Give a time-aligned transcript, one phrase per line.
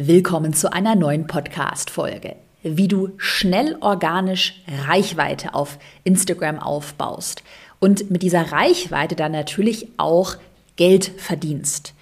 [0.00, 2.36] Willkommen zu einer neuen Podcast-Folge.
[2.62, 7.42] Wie du schnell organisch Reichweite auf Instagram aufbaust
[7.80, 10.36] und mit dieser Reichweite dann natürlich auch
[10.76, 11.94] Geld verdienst.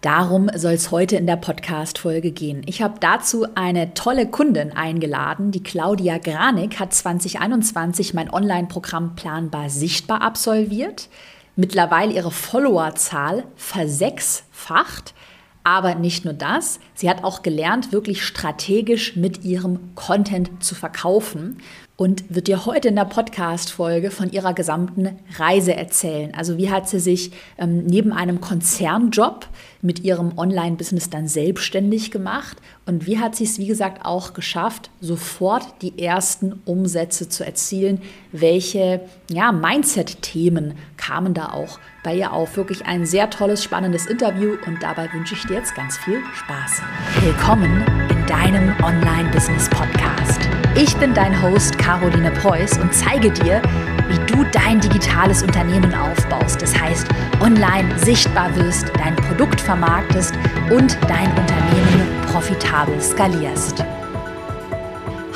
[0.00, 2.62] Darum soll es heute in der Podcast-Folge gehen.
[2.66, 5.50] Ich habe dazu eine tolle Kundin eingeladen.
[5.50, 11.08] Die Claudia Granik hat 2021 mein Online-Programm Planbar Sichtbar absolviert,
[11.56, 15.14] mittlerweile ihre Followerzahl versechsfacht
[15.64, 21.56] aber nicht nur das, sie hat auch gelernt, wirklich strategisch mit ihrem Content zu verkaufen
[21.96, 26.34] und wird dir heute in der Podcast-Folge von ihrer gesamten Reise erzählen.
[26.34, 29.46] Also wie hat sie sich ähm, neben einem Konzernjob
[29.84, 34.90] mit ihrem Online-Business dann selbstständig gemacht und wie hat sie es, wie gesagt, auch geschafft,
[35.00, 38.00] sofort die ersten Umsätze zu erzielen?
[38.32, 42.56] Welche ja, Mindset-Themen kamen da auch bei ihr auf?
[42.56, 46.80] Wirklich ein sehr tolles, spannendes Interview und dabei wünsche ich dir jetzt ganz viel Spaß.
[47.20, 50.40] Willkommen in deinem Online-Business-Podcast.
[50.76, 53.60] Ich bin dein Host Caroline Preuß und zeige dir,
[54.34, 56.60] du dein digitales Unternehmen aufbaust.
[56.60, 57.06] Das heißt,
[57.40, 60.34] online sichtbar wirst, dein Produkt vermarktest
[60.70, 63.84] und dein Unternehmen profitabel skalierst.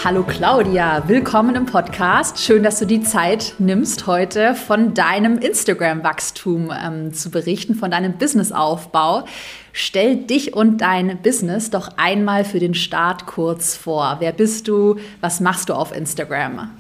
[0.02, 2.40] Hallo Claudia, willkommen im Podcast.
[2.40, 8.14] Schön, dass du die Zeit nimmst, heute von deinem Instagram-Wachstum ähm, zu berichten, von deinem
[8.14, 9.26] Businessaufbau.
[9.72, 14.16] Stell dich und dein Business doch einmal für den Start kurz vor.
[14.18, 14.96] Wer bist du?
[15.20, 16.70] Was machst du auf Instagram?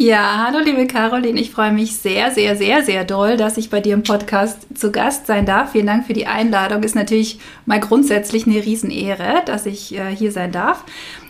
[0.00, 3.80] Ja, hallo liebe Caroline, ich freue mich sehr, sehr, sehr, sehr doll, dass ich bei
[3.80, 5.72] dir im Podcast zu Gast sein darf.
[5.72, 6.84] Vielen Dank für die Einladung.
[6.84, 10.84] Ist natürlich mal grundsätzlich eine Riesenehre, dass ich äh, hier sein darf.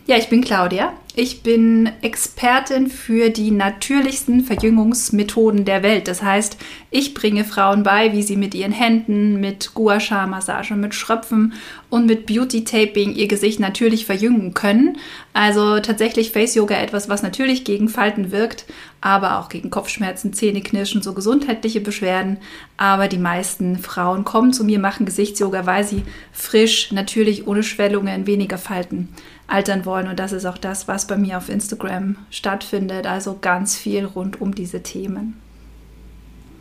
[0.09, 0.95] Ja, ich bin Claudia.
[1.15, 6.09] Ich bin Expertin für die natürlichsten Verjüngungsmethoden der Welt.
[6.09, 6.57] Das heißt,
[6.91, 11.53] ich bringe Frauen bei, wie sie mit ihren Händen, mit Gua Sha Massage, mit Schröpfen
[11.91, 14.97] und mit Beauty Taping ihr Gesicht natürlich verjüngen können.
[15.35, 18.65] Also tatsächlich Face Yoga etwas, was natürlich gegen Falten wirkt,
[19.03, 22.39] aber auch gegen Kopfschmerzen, Zähneknirschen, so gesundheitliche Beschwerden.
[22.79, 28.27] Aber die meisten Frauen kommen zu mir, machen Gesichtsyoga, weil sie frisch, natürlich ohne Schwellungen,
[28.27, 29.11] weniger Falten
[29.49, 30.07] altern wollen.
[30.07, 33.07] Und das ist auch das, was bei mir auf Instagram stattfindet.
[33.07, 35.41] Also ganz viel rund um diese Themen.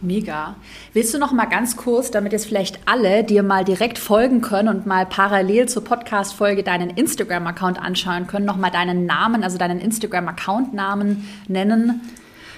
[0.01, 0.55] Mega.
[0.93, 4.69] Willst du noch mal ganz kurz, damit jetzt vielleicht alle dir mal direkt folgen können
[4.69, 9.79] und mal parallel zur Podcast-Folge deinen Instagram-Account anschauen können, noch mal deinen Namen, also deinen
[9.79, 12.01] Instagram-Account-Namen nennen?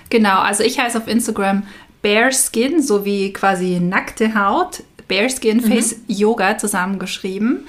[0.10, 1.64] Genau, also ich heiße auf Instagram
[2.02, 4.84] Bearskin, so wie quasi nackte Haut.
[5.08, 5.62] Bearskin mhm.
[5.64, 6.04] Face mhm.
[6.08, 7.68] Yoga zusammengeschrieben.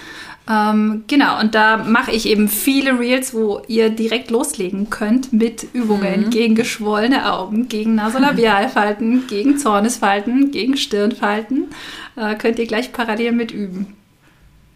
[0.49, 5.67] Ähm, genau, und da mache ich eben viele Reels, wo ihr direkt loslegen könnt mit
[5.73, 6.31] Übungen mhm.
[6.31, 11.71] gegen geschwollene Augen, gegen Nasolabialfalten, gegen Zornesfalten, gegen Stirnfalten.
[12.17, 14.00] Äh, könnt ihr gleich parallel mit üben.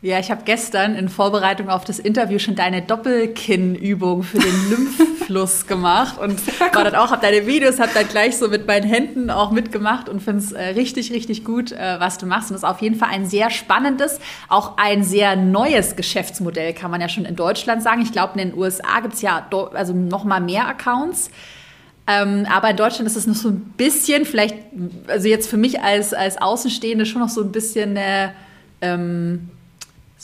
[0.04, 5.66] Ja, ich habe gestern in Vorbereitung auf das Interview schon deine Doppelkinnübung für den Lymphfluss
[5.66, 9.30] gemacht und war dann auch, habe deine Videos, habe dann gleich so mit meinen Händen
[9.30, 12.50] auch mitgemacht und finde es äh, richtig, richtig gut, äh, was du machst.
[12.50, 14.20] Und das ist auf jeden Fall ein sehr spannendes,
[14.50, 18.02] auch ein sehr neues Geschäftsmodell, kann man ja schon in Deutschland sagen.
[18.02, 21.30] Ich glaube, in den USA gibt es ja also noch mal mehr Accounts.
[22.06, 24.56] Ähm, aber in Deutschland ist es noch so ein bisschen, vielleicht,
[25.06, 28.34] also jetzt für mich als, als Außenstehende schon noch so ein bisschen eine,
[28.82, 29.48] ähm,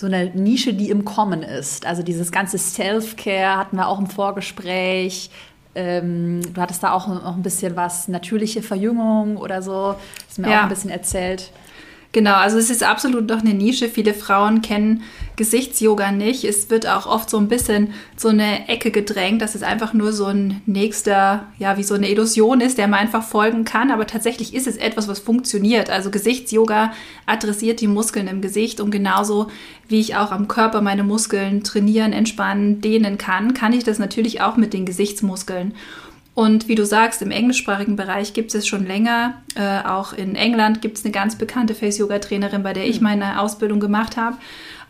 [0.00, 1.84] so eine Nische, die im Kommen ist.
[1.84, 5.30] Also dieses ganze Self-Care hatten wir auch im Vorgespräch.
[5.74, 9.94] Ähm, du hattest da auch noch ein bisschen was, natürliche Verjüngung oder so.
[10.24, 10.60] Das ist mir ja.
[10.60, 11.52] auch ein bisschen erzählt.
[12.12, 13.88] Genau, also es ist absolut noch eine Nische.
[13.88, 15.04] Viele Frauen kennen
[15.36, 16.42] Gesichtsyoga nicht.
[16.42, 20.12] Es wird auch oft so ein bisschen so eine Ecke gedrängt, dass es einfach nur
[20.12, 23.92] so ein nächster, ja, wie so eine Illusion ist, der man einfach folgen kann.
[23.92, 25.88] Aber tatsächlich ist es etwas, was funktioniert.
[25.88, 26.92] Also Gesichtsyoga
[27.26, 29.46] adressiert die Muskeln im Gesicht und genauso
[29.86, 34.40] wie ich auch am Körper meine Muskeln trainieren, entspannen, dehnen kann, kann ich das natürlich
[34.40, 35.74] auch mit den Gesichtsmuskeln.
[36.34, 39.34] Und wie du sagst, im englischsprachigen Bereich gibt es schon länger.
[39.56, 43.04] Äh, auch in England gibt es eine ganz bekannte Face-Yoga-Trainerin, bei der ich hm.
[43.04, 44.36] meine Ausbildung gemacht habe.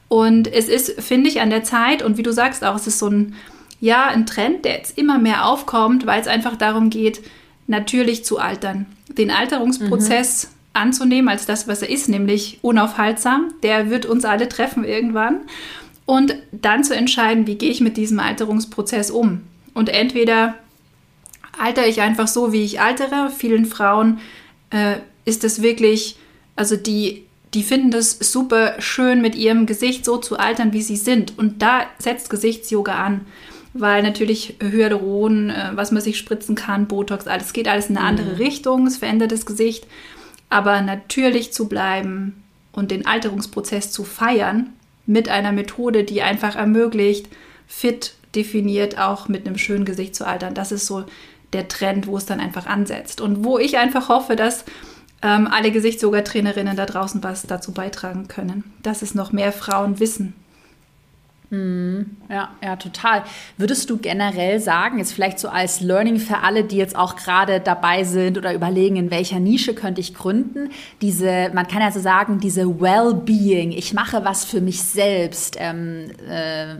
[0.09, 2.99] Und es ist, finde ich, an der Zeit und wie du sagst auch, es ist
[2.99, 3.35] so ein,
[3.81, 7.23] ja, ein Trend, der jetzt immer mehr aufkommt, weil es einfach darum geht,
[7.69, 8.87] natürlich zu altern.
[9.09, 10.51] Den Alterungsprozess mhm.
[10.73, 13.55] anzunehmen als das, was er ist, nämlich unaufhaltsam.
[13.63, 15.43] Der wird uns alle treffen irgendwann.
[16.07, 19.43] Und dann zu entscheiden, wie gehe ich mit diesem Alterungsprozess um.
[19.75, 20.57] Und entweder
[21.61, 23.31] alter ich einfach so, wie ich altere.
[23.37, 24.19] Vielen Frauen
[24.71, 26.17] äh, ist es wirklich,
[26.57, 27.25] also die,
[27.55, 31.39] die finden das super schön, mit ihrem Gesicht so zu altern, wie sie sind.
[31.39, 33.27] Und da setzt Gesichtsyoga an.
[33.73, 38.07] Weil natürlich Hyaluron, äh, was man sich spritzen kann, Botox, alles geht alles in eine
[38.07, 38.37] andere mhm.
[38.37, 39.87] Richtung, es verändert das Gesicht.
[40.49, 42.43] Aber natürlich zu bleiben
[42.73, 44.71] und den Alterungsprozess zu feiern,
[45.07, 47.29] mit einer Methode, die einfach ermöglicht,
[47.67, 50.55] fit definiert auch mit einem schönen Gesicht zu altern.
[50.55, 51.05] Das ist so
[51.53, 53.21] der Trend, wo es dann einfach ansetzt.
[53.21, 54.65] Und wo ich einfach hoffe, dass
[55.23, 60.35] ähm, alle Gesichtsyoga-Trainerinnen da draußen was dazu beitragen können, dass es noch mehr Frauen wissen.
[61.51, 62.17] Mhm.
[62.29, 63.25] Ja, ja, total.
[63.57, 67.59] Würdest du generell sagen, jetzt vielleicht so als Learning für alle, die jetzt auch gerade
[67.59, 70.71] dabei sind oder überlegen, in welcher Nische könnte ich gründen,
[71.03, 76.13] diese, man kann ja so sagen, diese Well-Being, ich mache was für mich selbst, ähm,
[76.29, 76.77] äh,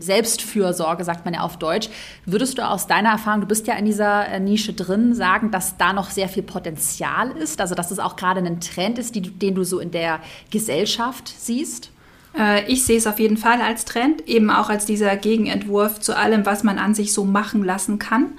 [0.00, 1.90] Selbstfürsorge, sagt man ja auf Deutsch.
[2.24, 5.76] Würdest du aus deiner Erfahrung, du bist ja in dieser äh, Nische drin, sagen, dass
[5.76, 9.20] da noch sehr viel Potenzial ist, also dass es auch gerade ein Trend ist, die,
[9.20, 10.20] den du so in der
[10.50, 11.90] Gesellschaft siehst?
[12.38, 16.16] Äh, ich sehe es auf jeden Fall als Trend, eben auch als dieser Gegenentwurf zu
[16.16, 18.32] allem, was man an sich so machen lassen kann.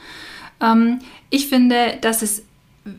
[0.61, 0.99] Ähm,
[1.29, 2.43] ich finde, dass es,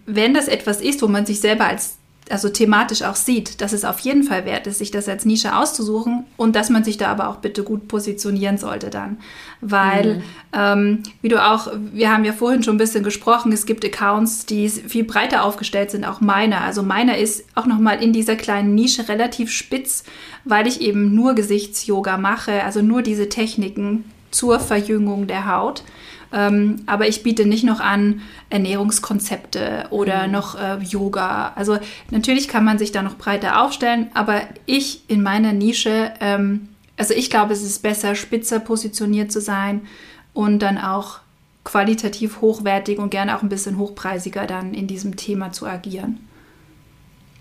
[0.06, 1.97] wenn das etwas ist, wo man sich selber als
[2.30, 5.56] also thematisch auch sieht, dass es auf jeden Fall wert ist, sich das als Nische
[5.56, 9.18] auszusuchen und dass man sich da aber auch bitte gut positionieren sollte dann.
[9.60, 10.22] Weil, mhm.
[10.52, 14.46] ähm, wie du auch, wir haben ja vorhin schon ein bisschen gesprochen, es gibt Accounts,
[14.46, 16.60] die viel breiter aufgestellt sind, auch meiner.
[16.60, 20.04] Also meiner ist auch nochmal in dieser kleinen Nische relativ spitz,
[20.44, 25.82] weil ich eben nur Gesichtsyoga mache, also nur diese Techniken zur Verjüngung der Haut.
[26.32, 28.20] Ähm, aber ich biete nicht noch an
[28.50, 30.32] Ernährungskonzepte oder mhm.
[30.32, 31.52] noch äh, Yoga.
[31.54, 31.78] Also
[32.10, 37.14] natürlich kann man sich da noch breiter aufstellen, aber ich in meiner Nische, ähm, also
[37.14, 39.82] ich glaube, es ist besser, spitzer positioniert zu sein
[40.34, 41.20] und dann auch
[41.64, 46.27] qualitativ hochwertig und gerne auch ein bisschen hochpreisiger dann in diesem Thema zu agieren.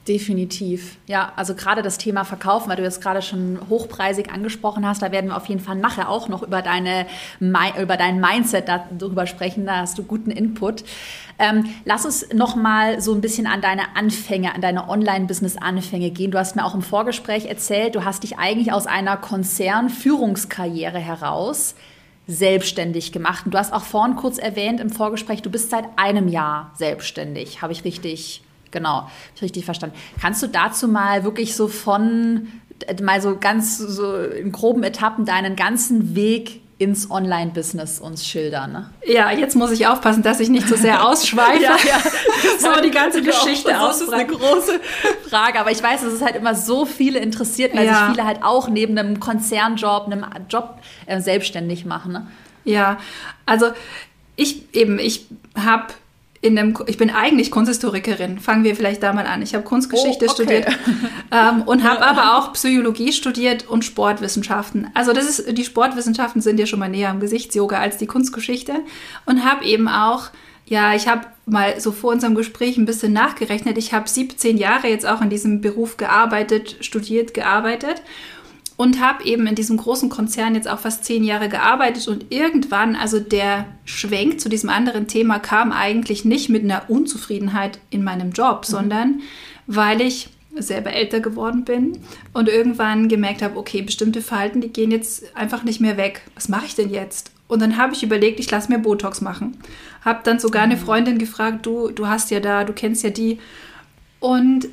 [0.07, 0.98] Definitiv.
[1.07, 5.12] Ja, also gerade das Thema Verkaufen, weil du jetzt gerade schon hochpreisig angesprochen hast, da
[5.12, 7.06] werden wir auf jeden Fall nachher auch noch über, deine,
[7.39, 9.65] über dein Mindset darüber sprechen.
[9.65, 10.86] Da hast du guten Input.
[11.39, 16.31] Ähm, lass uns noch mal so ein bisschen an deine Anfänge, an deine Online-Business-Anfänge gehen.
[16.31, 21.75] Du hast mir auch im Vorgespräch erzählt, du hast dich eigentlich aus einer Konzernführungskarriere heraus
[22.27, 23.45] selbstständig gemacht.
[23.45, 27.62] Und du hast auch vorhin kurz erwähnt im Vorgespräch, du bist seit einem Jahr selbstständig.
[27.62, 29.95] Habe ich richtig Genau, ich richtig verstanden.
[30.21, 32.47] Kannst du dazu mal wirklich so von,
[33.01, 38.71] mal so ganz so in groben Etappen deinen ganzen Weg ins Online-Business uns schildern.
[38.71, 38.89] Ne?
[39.05, 41.63] Ja, jetzt muss ich aufpassen, dass ich nicht so sehr ausschweife.
[41.63, 41.99] ja, ja.
[42.59, 43.99] so die ganze Geschichte aus.
[43.99, 44.79] Das ist eine große
[45.27, 47.93] Frage, aber ich weiß, dass es halt immer so viele interessiert, weil ja.
[47.93, 52.11] sich viele halt auch neben einem Konzernjob, einem Job äh, selbstständig machen.
[52.11, 52.27] Ne?
[52.63, 52.99] Ja,
[53.47, 53.67] also
[54.35, 55.25] ich eben, ich
[55.55, 55.87] habe
[56.41, 58.39] in einem, ich bin eigentlich Kunsthistorikerin.
[58.39, 59.41] Fangen wir vielleicht da mal an.
[59.41, 60.43] Ich habe Kunstgeschichte oh, okay.
[60.43, 60.67] studiert
[61.31, 64.89] ähm, und habe aber auch Psychologie studiert und Sportwissenschaften.
[64.93, 68.75] Also das ist, die Sportwissenschaften sind ja schon mal näher am Gesichtsyoga als die Kunstgeschichte
[69.25, 70.29] und habe eben auch
[70.69, 73.77] ja, ich habe mal so vor unserem Gespräch ein bisschen nachgerechnet.
[73.77, 78.01] Ich habe 17 Jahre jetzt auch in diesem Beruf gearbeitet, studiert, gearbeitet
[78.77, 82.95] und habe eben in diesem großen Konzern jetzt auch fast zehn Jahre gearbeitet und irgendwann,
[82.95, 88.31] also der Schwenk zu diesem anderen Thema kam eigentlich nicht mit einer Unzufriedenheit in meinem
[88.31, 88.71] Job, mhm.
[88.71, 89.21] sondern
[89.65, 92.00] weil ich selber älter geworden bin
[92.33, 96.21] und irgendwann gemerkt habe, okay, bestimmte Verhalten, die gehen jetzt einfach nicht mehr weg.
[96.35, 97.31] Was mache ich denn jetzt?
[97.47, 99.57] Und dann habe ich überlegt, ich lasse mir Botox machen.
[100.03, 100.81] Habe dann sogar eine mhm.
[100.81, 103.39] Freundin gefragt, du, du hast ja da, du kennst ja die.
[104.19, 104.68] Und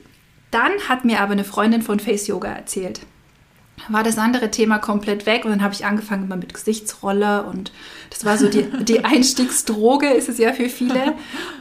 [0.50, 3.00] dann hat mir aber eine Freundin von Face Yoga erzählt
[3.88, 7.73] war das andere Thema komplett weg und dann habe ich angefangen immer mit Gesichtsrolle und
[8.11, 11.14] das war so die, die Einstiegsdroge, ist es ja für viele.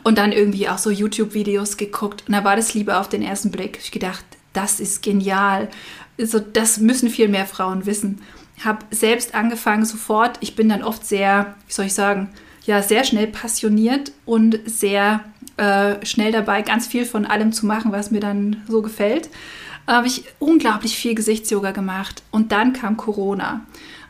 [0.03, 3.51] Und dann irgendwie auch so YouTube-Videos geguckt und da war das Liebe auf den ersten
[3.51, 3.79] Blick.
[3.81, 5.69] Ich gedacht, das ist genial.
[6.19, 8.21] Also das müssen viel mehr Frauen wissen.
[8.63, 10.37] Habe selbst angefangen sofort.
[10.41, 12.29] Ich bin dann oft sehr, wie soll ich sagen,
[12.65, 15.21] ja, sehr schnell passioniert und sehr
[15.57, 19.29] äh, schnell dabei, ganz viel von allem zu machen, was mir dann so gefällt
[19.87, 22.23] habe ich unglaublich viel Gesichtsyoga gemacht.
[22.31, 23.61] Und dann kam Corona.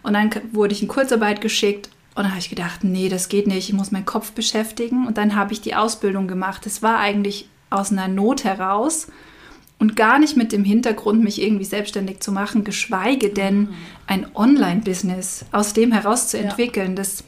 [0.03, 1.89] Und dann wurde ich in Kurzarbeit geschickt.
[2.15, 3.69] Und dann habe ich gedacht, nee, das geht nicht.
[3.69, 5.07] Ich muss meinen Kopf beschäftigen.
[5.07, 6.65] Und dann habe ich die Ausbildung gemacht.
[6.65, 9.07] Es war eigentlich aus einer Not heraus
[9.79, 13.75] und gar nicht mit dem Hintergrund, mich irgendwie selbstständig zu machen, geschweige denn mhm.
[14.07, 16.91] ein Online-Business aus dem heraus zu entwickeln.
[16.91, 16.95] Ja.
[16.95, 17.23] Das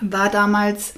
[0.00, 0.94] war damals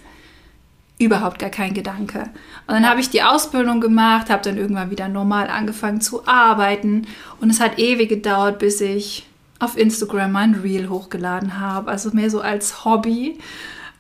[1.05, 2.21] überhaupt gar kein Gedanke.
[2.67, 7.07] Und dann habe ich die Ausbildung gemacht, habe dann irgendwann wieder normal angefangen zu arbeiten.
[7.41, 9.27] Und es hat ewig gedauert, bis ich
[9.59, 13.39] auf Instagram mein Reel hochgeladen habe, also mehr so als Hobby.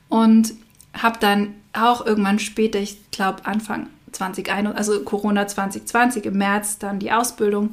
[0.09, 0.55] Und
[0.95, 6.99] habe dann auch irgendwann später, ich glaube Anfang 2021, also Corona 2020 im März dann
[6.99, 7.71] die Ausbildung.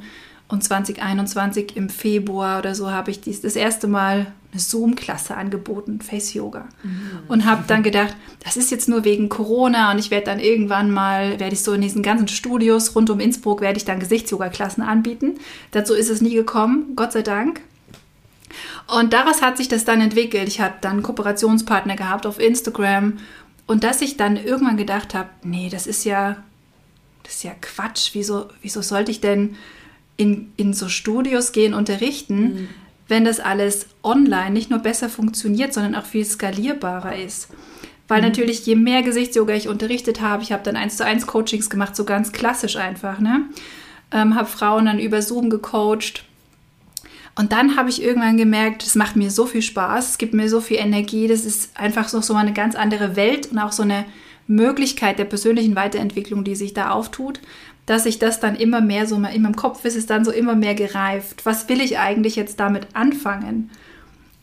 [0.48, 6.01] Und 2021 im Februar oder so habe ich dies, das erste Mal eine Zoom-Klasse angeboten,
[6.01, 6.68] Face Yoga.
[6.82, 7.20] Mhm.
[7.27, 10.91] Und habe dann gedacht, das ist jetzt nur wegen Corona und ich werde dann irgendwann
[10.91, 14.82] mal, werde ich so in diesen ganzen Studios rund um Innsbruck, werde ich dann Gesichts-Yoga-Klassen
[14.82, 15.36] anbieten.
[15.72, 17.62] Dazu ist es nie gekommen, Gott sei Dank.
[18.88, 20.48] Und daraus hat sich das dann entwickelt.
[20.48, 23.20] Ich habe dann Kooperationspartner gehabt auf Instagram
[23.68, 26.38] und dass ich dann irgendwann gedacht habe, nee, das ist ja,
[27.22, 28.12] das ist ja Quatsch.
[28.13, 29.56] Wieso, wieso sollte ich denn
[30.18, 32.70] in, in so Studios gehen, unterrichten, mhm.
[33.09, 37.49] Wenn das alles online nicht nur besser funktioniert, sondern auch viel skalierbarer ist?
[38.07, 38.29] Weil mhm.
[38.29, 41.95] natürlich, je mehr Gesichtsyoga ich unterrichtet habe, ich habe dann eins zu eins Coachings gemacht,
[41.95, 43.41] so ganz klassisch einfach, ne?
[44.11, 46.23] Ähm, habe Frauen dann über Zoom gecoacht
[47.39, 50.49] und dann habe ich irgendwann gemerkt, es macht mir so viel Spaß, es gibt mir
[50.49, 53.83] so viel Energie, das ist einfach so, so eine ganz andere Welt und auch so
[53.83, 54.03] eine
[54.47, 57.39] Möglichkeit der persönlichen Weiterentwicklung, die sich da auftut,
[57.89, 60.55] dass ich das dann immer mehr so in meinem Kopf ist es dann so immer
[60.55, 61.46] mehr gereift.
[61.46, 63.72] Was will ich eigentlich jetzt damit anfangen?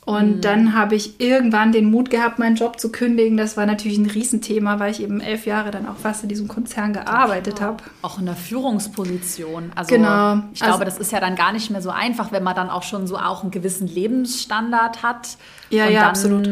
[0.05, 0.41] Und mhm.
[0.41, 3.37] dann habe ich irgendwann den Mut gehabt, meinen Job zu kündigen.
[3.37, 6.49] Das war natürlich ein Riesenthema, weil ich eben elf Jahre dann auch fast in diesem
[6.49, 7.83] Konzern gearbeitet habe.
[8.03, 9.71] Auch in der Führungsposition.
[9.77, 10.43] Also genau.
[10.53, 12.71] ich glaube, also, das ist ja dann gar nicht mehr so einfach, wenn man dann
[12.71, 15.37] auch schon so auch einen gewissen Lebensstandard hat.
[15.71, 16.49] Ja, ja, dann, absolut.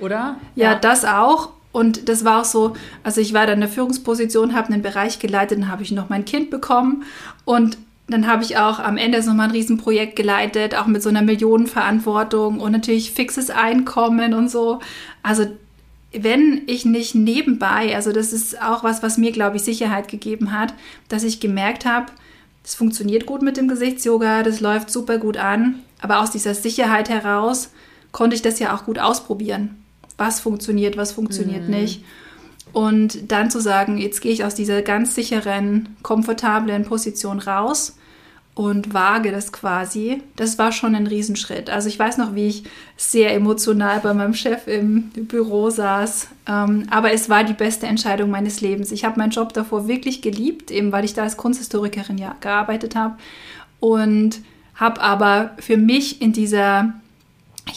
[0.00, 0.36] Oder?
[0.56, 1.50] Ja, ja, das auch.
[1.74, 5.18] Und das war auch so, also ich war dann in der Führungsposition, habe einen Bereich
[5.18, 7.02] geleitet, dann habe ich noch mein Kind bekommen
[7.44, 11.08] und dann habe ich auch am Ende so mal ein Riesenprojekt geleitet, auch mit so
[11.08, 14.78] einer Millionenverantwortung und natürlich fixes Einkommen und so.
[15.24, 15.46] Also
[16.12, 20.52] wenn ich nicht nebenbei, also das ist auch was, was mir, glaube ich, Sicherheit gegeben
[20.52, 20.74] hat,
[21.08, 22.06] dass ich gemerkt habe,
[22.62, 27.08] es funktioniert gut mit dem Gesichtsyoga, das läuft super gut an, aber aus dieser Sicherheit
[27.08, 27.72] heraus
[28.12, 29.83] konnte ich das ja auch gut ausprobieren.
[30.16, 31.70] Was funktioniert, was funktioniert mhm.
[31.70, 32.04] nicht.
[32.72, 37.96] Und dann zu sagen, jetzt gehe ich aus dieser ganz sicheren, komfortablen Position raus
[38.54, 41.70] und wage das quasi, das war schon ein Riesenschritt.
[41.70, 42.64] Also ich weiß noch, wie ich
[42.96, 48.30] sehr emotional bei meinem Chef im Büro saß, ähm, aber es war die beste Entscheidung
[48.30, 48.92] meines Lebens.
[48.92, 52.94] Ich habe meinen Job davor wirklich geliebt, eben weil ich da als Kunsthistorikerin ja gearbeitet
[52.94, 53.16] habe
[53.80, 54.40] und
[54.76, 56.94] habe aber für mich in dieser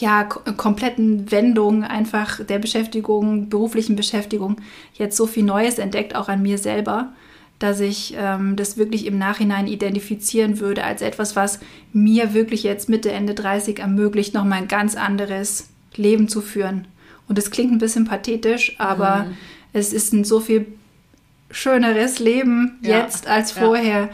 [0.00, 4.56] ja, kompletten Wendung einfach der Beschäftigung, beruflichen Beschäftigung,
[4.94, 7.12] jetzt so viel Neues entdeckt, auch an mir selber,
[7.58, 11.58] dass ich ähm, das wirklich im Nachhinein identifizieren würde als etwas, was
[11.92, 16.86] mir wirklich jetzt Mitte, Ende 30 ermöglicht, nochmal ein ganz anderes Leben zu führen.
[17.28, 19.36] Und das klingt ein bisschen pathetisch, aber mhm.
[19.72, 20.66] es ist ein so viel
[21.50, 22.98] schöneres Leben ja.
[23.00, 24.00] jetzt als vorher.
[24.00, 24.08] Ja.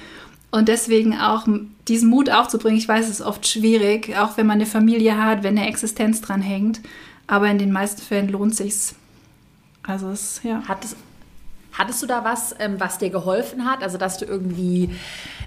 [0.54, 1.48] Und deswegen auch
[1.88, 5.42] diesen Mut aufzubringen, ich weiß, es ist oft schwierig, auch wenn man eine Familie hat,
[5.42, 6.78] wenn eine Existenz dran hängt.
[7.26, 8.94] Aber in den meisten Fällen lohnt sich's.
[9.82, 10.62] Also es, ja.
[10.68, 10.94] Hat es
[11.76, 13.82] Hattest du da was, ähm, was dir geholfen hat?
[13.82, 14.90] Also, dass du irgendwie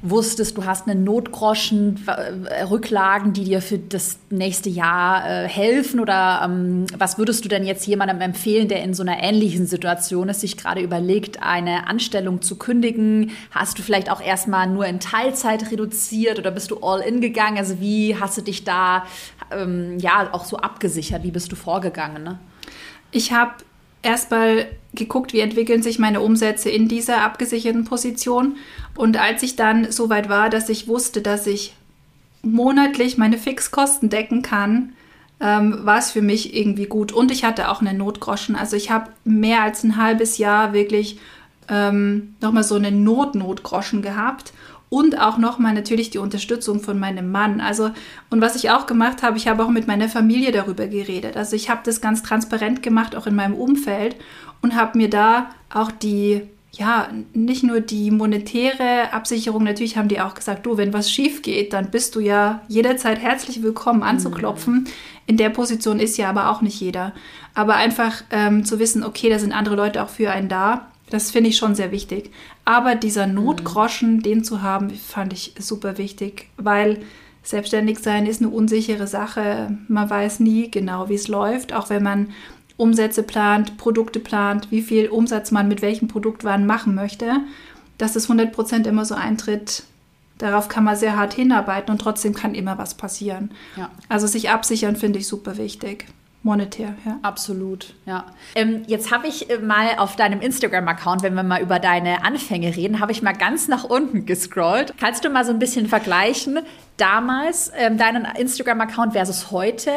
[0.01, 6.01] wusstest, du hast einen Notgroschen, äh, Rücklagen, die dir für das nächste Jahr äh, helfen?
[6.01, 10.27] Oder ähm, was würdest du denn jetzt jemandem empfehlen, der in so einer ähnlichen Situation
[10.27, 13.31] ist, sich gerade überlegt, eine Anstellung zu kündigen?
[13.51, 17.57] Hast du vielleicht auch erstmal nur in Teilzeit reduziert oder bist du all in gegangen?
[17.57, 19.05] Also, wie hast du dich da
[19.49, 21.23] ähm, ja auch so abgesichert?
[21.23, 22.23] Wie bist du vorgegangen?
[22.23, 22.39] Ne?
[23.11, 23.53] Ich habe
[24.01, 28.55] erstmal geguckt, wie entwickeln sich meine Umsätze in dieser abgesicherten Position.
[28.95, 31.75] Und als ich dann so weit war, dass ich wusste, dass ich
[32.41, 34.93] monatlich meine Fixkosten decken kann,
[35.39, 37.11] ähm, war es für mich irgendwie gut.
[37.11, 38.55] Und ich hatte auch einen Notgroschen.
[38.55, 41.19] Also ich habe mehr als ein halbes Jahr wirklich
[41.69, 44.53] ähm, nochmal so einen Notnotgroschen gehabt
[44.89, 47.59] und auch nochmal natürlich die Unterstützung von meinem Mann.
[47.59, 47.91] Also,
[48.29, 51.35] und was ich auch gemacht habe, ich habe auch mit meiner Familie darüber geredet.
[51.35, 54.15] Also ich habe das ganz transparent gemacht, auch in meinem Umfeld
[54.61, 60.21] und habe mir da auch die, ja, nicht nur die monetäre Absicherung, natürlich haben die
[60.21, 64.73] auch gesagt, du, wenn was schief geht, dann bist du ja jederzeit herzlich willkommen anzuklopfen.
[64.73, 64.87] Mhm.
[65.25, 67.13] In der Position ist ja aber auch nicht jeder.
[67.53, 71.31] Aber einfach ähm, zu wissen, okay, da sind andere Leute auch für einen da das
[71.31, 72.31] finde ich schon sehr wichtig.
[72.65, 74.23] Aber dieser Notgroschen, mhm.
[74.23, 76.99] den zu haben, fand ich super wichtig, weil
[77.43, 79.77] selbstständig sein ist eine unsichere Sache.
[79.87, 82.29] Man weiß nie genau, wie es läuft, auch wenn man
[82.75, 87.37] Umsätze plant, Produkte plant, wie viel Umsatz man mit welchem Produkt wann machen möchte.
[87.97, 89.83] Dass das 100% immer so eintritt,
[90.37, 93.51] darauf kann man sehr hart hinarbeiten und trotzdem kann immer was passieren.
[93.75, 93.89] Ja.
[94.09, 96.05] Also sich absichern finde ich super wichtig
[96.47, 96.95] monetär.
[97.05, 97.19] Ja.
[97.21, 98.25] Absolut, ja.
[98.55, 102.75] Ähm, jetzt habe ich äh, mal auf deinem Instagram-Account, wenn wir mal über deine Anfänge
[102.75, 104.93] reden, habe ich mal ganz nach unten gescrollt.
[104.97, 106.59] Kannst du mal so ein bisschen vergleichen,
[106.95, 109.91] damals ähm, deinen Instagram-Account versus heute?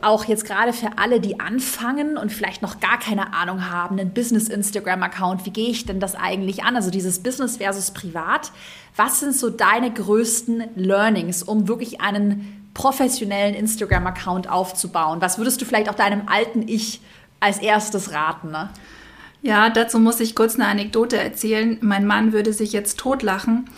[0.00, 4.14] Auch jetzt gerade für alle, die anfangen und vielleicht noch gar keine Ahnung haben, einen
[4.14, 6.76] Business-Instagram-Account, wie gehe ich denn das eigentlich an?
[6.76, 8.52] Also dieses Business versus Privat.
[8.94, 15.22] Was sind so deine größten Learnings, um wirklich einen professionellen Instagram-Account aufzubauen?
[15.22, 17.00] Was würdest du vielleicht auch deinem alten Ich
[17.40, 18.50] als erstes raten?
[18.50, 18.68] Ne?
[19.40, 21.78] Ja, dazu muss ich kurz eine Anekdote erzählen.
[21.80, 23.70] Mein Mann würde sich jetzt totlachen.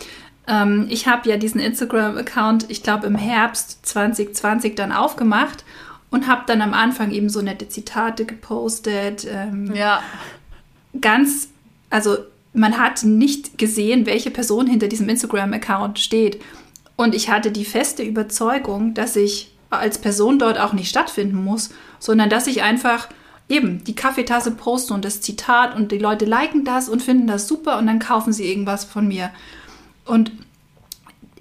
[0.47, 5.63] Ähm, ich habe ja diesen Instagram-Account, ich glaube, im Herbst 2020 dann aufgemacht
[6.09, 9.25] und habe dann am Anfang eben so nette Zitate gepostet.
[9.31, 10.03] Ähm, ja.
[10.99, 11.47] Ganz,
[11.89, 12.17] also
[12.51, 16.41] man hat nicht gesehen, welche Person hinter diesem Instagram-Account steht.
[16.99, 21.69] Und ich hatte die feste Überzeugung, dass ich als Person dort auch nicht stattfinden muss,
[21.97, 23.07] sondern dass ich einfach
[23.47, 27.47] eben die Kaffeetasse poste und das Zitat und die Leute liken das und finden das
[27.47, 29.31] super und dann kaufen sie irgendwas von mir.
[30.03, 30.33] Und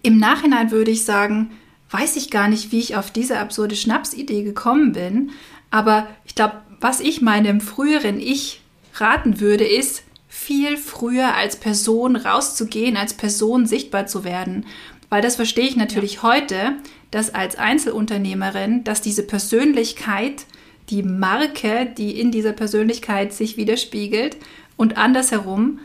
[0.04, 1.50] im Nachhinein würde ich sagen,
[1.90, 5.32] weiß ich gar nicht, wie ich auf diese absurde Schnapsidee gekommen bin,
[5.72, 8.60] aber ich glaube, was ich meinem früheren Ich
[8.94, 14.64] raten würde, ist, viel früher als Person rauszugehen, als Person sichtbar zu werden.
[15.10, 16.22] Weil das verstehe ich natürlich ja.
[16.22, 16.72] heute,
[17.10, 20.44] dass als Einzelunternehmerin, dass diese Persönlichkeit,
[20.90, 24.36] die Marke, die in dieser Persönlichkeit sich widerspiegelt
[24.76, 25.80] und andersherum,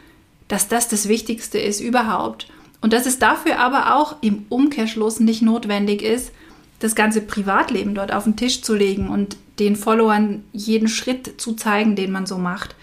[0.47, 2.47] dass das das Wichtigste ist überhaupt.
[2.81, 6.31] Und dass es dafür aber auch im Umkehrschluss nicht notwendig ist,
[6.79, 11.53] das ganze Privatleben dort auf den Tisch zu legen und den Followern jeden Schritt zu
[11.53, 12.75] zeigen, den man so macht.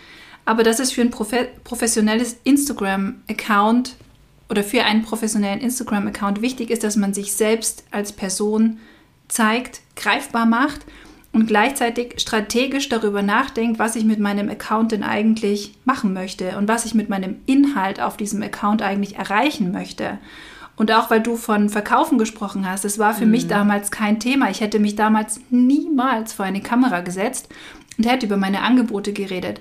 [0.47, 3.95] Aber dass es für ein professionelles Instagram-Account
[4.51, 8.79] oder für einen professionellen Instagram-Account wichtig ist, dass man sich selbst als Person
[9.29, 10.81] zeigt, greifbar macht
[11.33, 16.67] und gleichzeitig strategisch darüber nachdenkt, was ich mit meinem Account denn eigentlich machen möchte und
[16.67, 20.19] was ich mit meinem Inhalt auf diesem Account eigentlich erreichen möchte.
[20.75, 23.31] Und auch weil du von Verkaufen gesprochen hast, es war für mhm.
[23.33, 24.51] mich damals kein Thema.
[24.51, 27.51] Ich hätte mich damals niemals vor eine Kamera gesetzt
[27.99, 29.61] und hätte über meine Angebote geredet.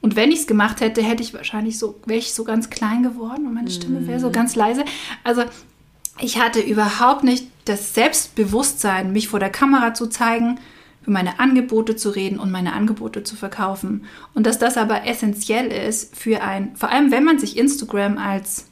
[0.00, 3.02] Und wenn ich es gemacht hätte, hätte ich wahrscheinlich so, wäre ich so ganz klein
[3.02, 4.32] geworden und meine Stimme wäre so mhm.
[4.32, 4.84] ganz leise.
[5.24, 5.42] Also
[6.18, 10.58] ich hatte überhaupt nicht das Selbstbewusstsein, mich vor der Kamera zu zeigen,
[11.02, 14.04] für meine Angebote zu reden und meine Angebote zu verkaufen.
[14.34, 18.66] Und dass das aber essentiell ist für ein, vor allem wenn man sich Instagram als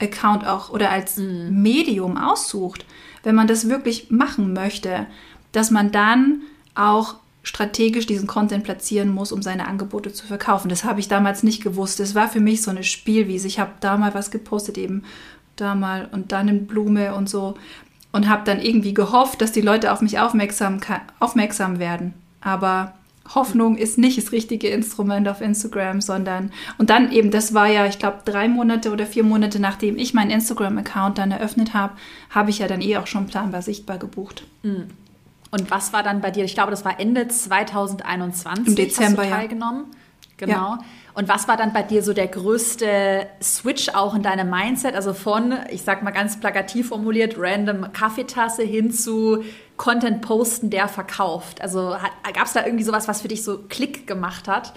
[0.00, 1.62] Account auch oder als mhm.
[1.62, 2.84] Medium aussucht,
[3.22, 5.06] wenn man das wirklich machen möchte,
[5.52, 6.42] dass man dann
[6.74, 10.68] auch strategisch diesen Content platzieren muss, um seine Angebote zu verkaufen.
[10.68, 12.00] Das habe ich damals nicht gewusst.
[12.00, 13.46] Es war für mich so eine Spielwiese.
[13.46, 15.04] Ich habe da mal was gepostet, eben
[15.54, 17.54] da mal und dann in Blume und so
[18.10, 20.80] und habe dann irgendwie gehofft, dass die Leute auf mich aufmerksam,
[21.20, 22.14] aufmerksam werden.
[22.40, 22.94] Aber
[23.32, 27.86] Hoffnung ist nicht das richtige Instrument auf Instagram, sondern und dann eben, das war ja,
[27.86, 31.94] ich glaube, drei Monate oder vier Monate nachdem ich meinen Instagram-Account dann eröffnet habe,
[32.28, 34.42] habe ich ja dann eh auch schon planbar sichtbar gebucht.
[34.64, 34.88] Mhm.
[35.58, 36.44] Und was war dann bei dir?
[36.44, 38.66] Ich glaube, das war Ende 2021.
[38.66, 39.86] Im Dezember, hast du teilgenommen.
[39.90, 39.96] Ja.
[40.38, 40.52] Genau.
[40.52, 40.78] Ja.
[41.14, 44.94] Und was war dann bei dir so der größte Switch auch in deinem Mindset?
[44.94, 49.42] Also von, ich sag mal ganz plakativ formuliert, random Kaffeetasse hin zu
[49.78, 51.62] Content posten, der verkauft.
[51.62, 51.96] Also
[52.34, 54.74] gab es da irgendwie sowas, was für dich so Klick gemacht hat?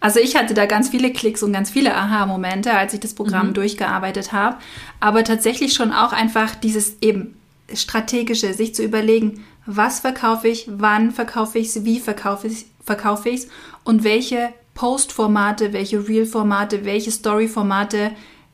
[0.00, 3.48] Also ich hatte da ganz viele Klicks und ganz viele Aha-Momente, als ich das Programm
[3.48, 3.54] mhm.
[3.54, 4.56] durchgearbeitet habe.
[4.98, 7.34] Aber tatsächlich schon auch einfach dieses eben
[7.72, 12.64] strategische, sich zu überlegen, was verkaufe ich, wann verkaufe ich es, wie verkaufe ich es
[12.84, 13.30] verkaufe
[13.84, 18.12] und welche Post-Formate, welche Reel-Formate, welche Story-Formate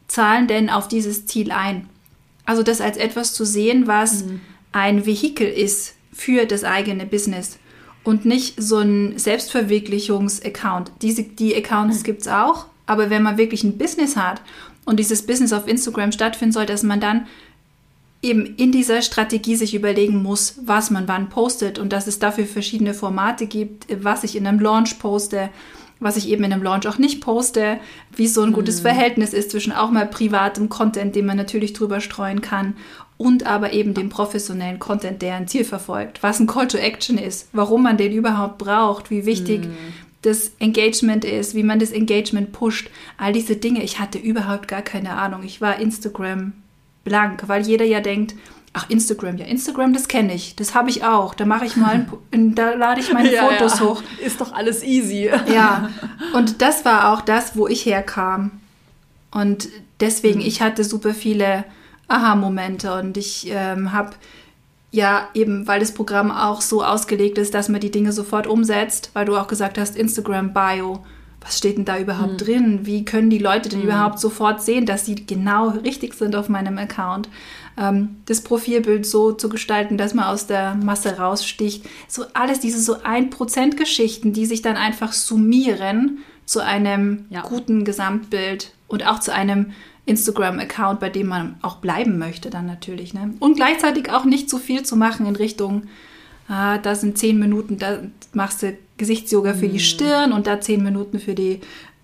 [0.09, 1.89] zahlen denn auf dieses Ziel ein.
[2.45, 4.41] Also das als etwas zu sehen, was mhm.
[4.73, 7.59] ein Vehikel ist für das eigene Business
[8.05, 10.93] und nicht so ein Selbstverwirklichungs-Account.
[11.03, 12.05] Diese, die Accounts mhm.
[12.05, 14.43] gibt es auch, aber wenn man wirklich ein Business hat
[14.85, 17.27] und dieses Business auf Instagram stattfinden soll, dass man dann
[18.23, 22.47] eben in dieser Strategie sich überlegen muss, was man wann postet und dass es dafür
[22.47, 25.51] verschiedene Formate gibt, was ich in einem Launch poste,
[26.01, 27.79] was ich eben in einem Launch auch nicht poste,
[28.15, 28.83] wie so ein gutes mhm.
[28.83, 32.75] Verhältnis ist zwischen auch mal privatem Content, den man natürlich drüber streuen kann
[33.17, 37.17] und aber eben dem professionellen Content, der ein Ziel verfolgt, was ein Call to Action
[37.17, 39.77] ist, warum man den überhaupt braucht, wie wichtig mhm.
[40.23, 43.83] das Engagement ist, wie man das Engagement pusht, all diese Dinge.
[43.83, 45.45] Ich hatte überhaupt gar keine Ahnung.
[45.45, 46.53] Ich war Instagram
[47.07, 48.35] blank, weil jeder ja denkt,
[48.75, 51.33] ach Instagram, ja Instagram, das kenne ich, das habe ich auch.
[51.35, 53.87] Da mache ich mal, ein, da lade ich meine ja, Fotos ja.
[53.87, 54.03] hoch.
[54.23, 55.31] Ist doch alles easy.
[55.53, 55.89] Ja,
[56.35, 58.51] und das war auch das, wo ich herkam.
[59.31, 59.69] Und
[60.01, 60.47] deswegen, mhm.
[60.47, 61.65] ich hatte super viele
[62.09, 64.11] Aha-Momente und ich ähm, habe
[64.91, 69.11] ja, eben, weil das Programm auch so ausgelegt ist, dass man die Dinge sofort umsetzt,
[69.13, 71.05] weil du auch gesagt hast, Instagram Bio.
[71.47, 72.39] Was steht denn da überhaupt mhm.
[72.39, 72.81] drin?
[72.83, 73.87] Wie können die Leute denn mhm.
[73.87, 77.29] überhaupt sofort sehen, dass sie genau richtig sind auf meinem Account?
[77.79, 81.85] Ähm, das Profilbild so zu gestalten, dass man aus der Masse raussticht.
[82.09, 87.43] So alles diese so 1% Geschichten, die sich dann einfach summieren zu einem ja.
[87.43, 89.73] guten Gesamtbild und auch zu einem
[90.07, 93.15] Instagram-Account, bei dem man auch bleiben möchte dann natürlich.
[93.15, 93.35] Ne?
[93.39, 95.85] Und gleichzeitig auch nicht zu viel zu machen in Richtung,
[96.49, 98.01] ah, da sind zehn Minuten, da
[98.33, 99.81] machst du Gesichtsyoga für die mhm.
[99.81, 101.61] Stirn und da zehn Minuten für die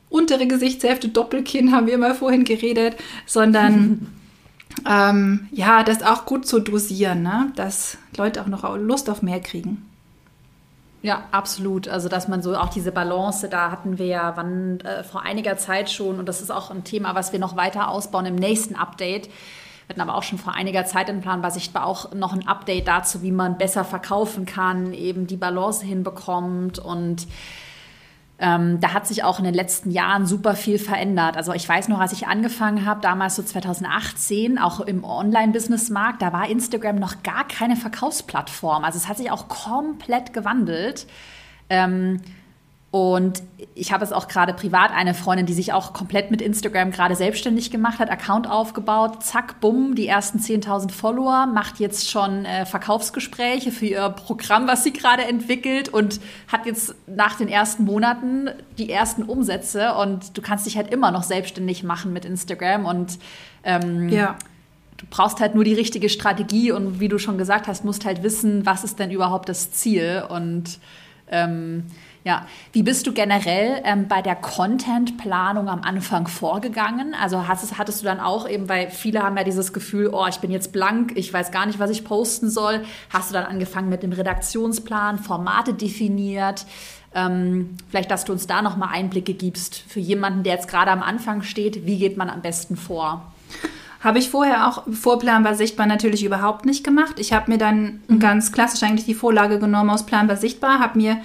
[0.08, 4.12] untere Gesichtshälfte, Doppelkinn haben wir mal vorhin geredet, sondern
[4.88, 7.52] ähm, ja, das auch gut zu dosieren, ne?
[7.56, 9.88] dass Leute auch noch Lust auf mehr kriegen.
[11.02, 11.88] Ja, absolut.
[11.88, 15.56] Also, dass man so auch diese Balance, da hatten wir ja wann, äh, vor einiger
[15.56, 18.76] Zeit schon, und das ist auch ein Thema, was wir noch weiter ausbauen im nächsten
[18.76, 19.28] Update.
[19.92, 23.20] Hatten aber auch schon vor einiger Zeit in Planbar sichtbar auch noch ein Update dazu,
[23.20, 27.26] wie man besser verkaufen kann, eben die Balance hinbekommt und
[28.38, 31.36] ähm, da hat sich auch in den letzten Jahren super viel verändert.
[31.36, 36.32] Also ich weiß noch, als ich angefangen habe, damals so 2018, auch im Online-Business-Markt, da
[36.32, 38.82] war Instagram noch gar keine Verkaufsplattform.
[38.82, 41.06] Also es hat sich auch komplett gewandelt.
[41.68, 42.22] Ähm,
[42.92, 43.42] und
[43.74, 47.16] ich habe es auch gerade privat eine Freundin, die sich auch komplett mit Instagram gerade
[47.16, 52.66] selbstständig gemacht hat, Account aufgebaut, zack, bumm, die ersten 10.000 Follower, macht jetzt schon äh,
[52.66, 58.50] Verkaufsgespräche für ihr Programm, was sie gerade entwickelt und hat jetzt nach den ersten Monaten
[58.76, 59.94] die ersten Umsätze.
[59.94, 63.18] Und du kannst dich halt immer noch selbstständig machen mit Instagram und
[63.64, 64.36] ähm, ja.
[64.98, 68.22] du brauchst halt nur die richtige Strategie und wie du schon gesagt hast, musst halt
[68.22, 70.24] wissen, was ist denn überhaupt das Ziel?
[70.28, 70.78] Und
[71.28, 71.84] ähm,
[72.24, 77.14] ja, wie bist du generell ähm, bei der Contentplanung am Anfang vorgegangen?
[77.20, 80.38] Also hast, hattest du dann auch eben, weil viele haben ja dieses Gefühl, oh, ich
[80.38, 82.84] bin jetzt blank, ich weiß gar nicht, was ich posten soll.
[83.10, 86.64] Hast du dann angefangen mit dem Redaktionsplan, Formate definiert?
[87.14, 91.02] Ähm, vielleicht, dass du uns da nochmal Einblicke gibst für jemanden, der jetzt gerade am
[91.02, 91.86] Anfang steht.
[91.86, 93.32] Wie geht man am besten vor?
[94.00, 97.18] Habe ich vorher auch vorplanbar sichtbar natürlich überhaupt nicht gemacht.
[97.18, 98.18] Ich habe mir dann mhm.
[98.18, 101.18] ganz klassisch eigentlich die Vorlage genommen aus planbar sichtbar, habe mir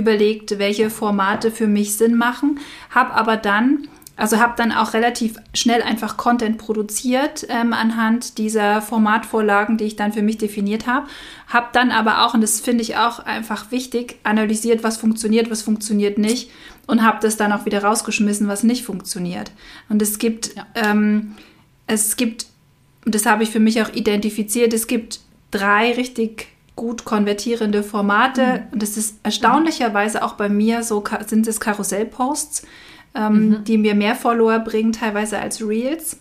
[0.00, 2.58] überlegt, welche Formate für mich Sinn machen,
[2.90, 3.88] habe aber dann
[4.20, 9.96] also habe dann auch relativ schnell einfach Content produziert ähm, anhand dieser Formatvorlagen, die ich
[9.96, 11.06] dann für mich definiert habe.
[11.48, 15.62] Habe dann aber auch, und das finde ich auch einfach wichtig, analysiert, was funktioniert, was
[15.62, 16.50] funktioniert nicht
[16.86, 19.52] und habe das dann auch wieder rausgeschmissen, was nicht funktioniert.
[19.88, 21.34] Und es gibt, ähm,
[21.86, 22.44] es gibt,
[23.06, 26.48] und das habe ich für mich auch identifiziert, es gibt drei richtig
[26.80, 28.42] gut konvertierende Formate.
[28.42, 28.72] Mhm.
[28.72, 32.62] Und das ist erstaunlicherweise auch bei mir so, sind es Karussellposts,
[33.14, 33.64] ähm, mhm.
[33.64, 36.16] die mir mehr Follower bringen, teilweise als Reels.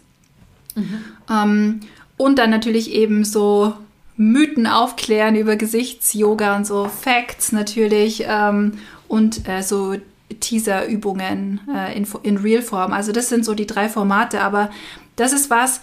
[0.76, 1.00] Mhm.
[1.32, 1.80] Ähm,
[2.17, 3.74] und dann natürlich eben so
[4.17, 8.74] Mythen aufklären über Gesichtsyoga und so Facts natürlich ähm,
[9.08, 9.95] und äh, so
[10.41, 12.91] Teaser-Übungen äh, in, in Real-Form.
[12.91, 14.72] Also das sind so die drei Formate, aber
[15.15, 15.80] das ist was,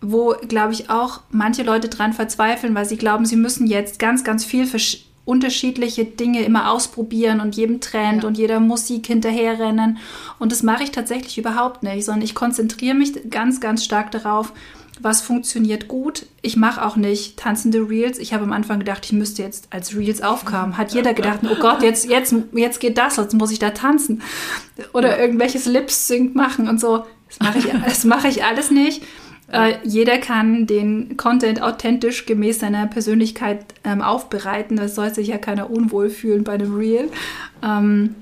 [0.00, 4.24] wo, glaube ich, auch manche Leute dran verzweifeln, weil sie glauben, sie müssen jetzt ganz,
[4.24, 4.66] ganz viel
[5.24, 8.28] unterschiedliche Dinge immer ausprobieren und jedem Trend ja.
[8.28, 9.98] und jeder Musik hinterherrennen.
[10.38, 14.52] Und das mache ich tatsächlich überhaupt nicht, sondern ich konzentriere mich ganz, ganz stark darauf,
[15.00, 16.26] was funktioniert gut.
[16.42, 18.18] Ich mache auch nicht tanzende Reels.
[18.18, 20.76] Ich habe am Anfang gedacht, ich müsste jetzt als Reels aufkommen.
[20.76, 24.22] Hat jeder gedacht, oh Gott, jetzt, jetzt, jetzt geht das, jetzt muss ich da tanzen.
[24.92, 27.04] Oder irgendwelches Lip-Sync machen und so.
[27.28, 29.02] Das mache ich, das mache ich alles nicht.
[29.50, 34.76] Äh, jeder kann den Content authentisch gemäß seiner Persönlichkeit ähm, aufbereiten.
[34.76, 37.10] Das soll sich ja keiner unwohl fühlen bei einem Reel.
[37.62, 38.14] Ähm,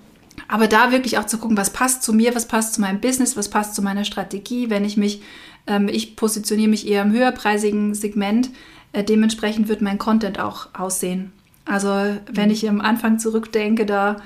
[0.49, 3.37] aber da wirklich auch zu gucken, was passt zu mir, was passt zu meinem Business,
[3.37, 4.71] was passt zu meiner Strategie.
[4.71, 5.23] Wenn ich mich,
[5.67, 8.51] ähm, ich positioniere mich eher im höherpreisigen Segment,
[8.93, 11.33] äh, dementsprechend wird mein Content auch aussehen.
[11.65, 11.89] Also
[12.31, 12.53] wenn mhm.
[12.53, 14.19] ich am Anfang zurückdenke, da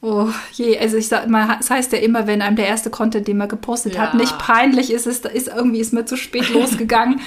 [0.00, 3.26] Oh je, also ich sag mal, es heißt ja immer, wenn einem der erste Content,
[3.26, 4.02] den man gepostet ja.
[4.02, 7.20] hat, nicht peinlich ist, ist, ist irgendwie ist mir zu spät losgegangen,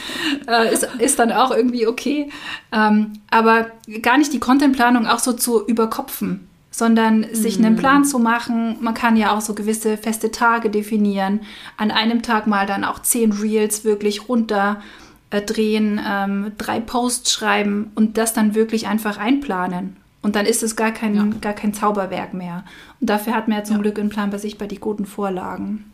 [0.48, 2.30] äh, ist, ist dann auch irgendwie okay.
[2.72, 3.68] Ähm, aber
[4.02, 7.78] gar nicht die Contentplanung auch so zu überkopfen, sondern sich einen mhm.
[7.78, 8.78] Plan zu machen.
[8.80, 11.42] Man kann ja auch so gewisse feste Tage definieren.
[11.76, 14.82] An einem Tag mal dann auch zehn Reels wirklich runter
[15.30, 19.98] äh, drehen, ähm, drei Posts schreiben und das dann wirklich einfach einplanen.
[20.22, 21.26] Und dann ist es gar kein, ja.
[21.42, 22.64] gar kein Zauberwerk mehr.
[23.00, 23.82] Und dafür hat man ja zum ja.
[23.82, 25.92] Glück in Plan bei sich bei die guten Vorlagen.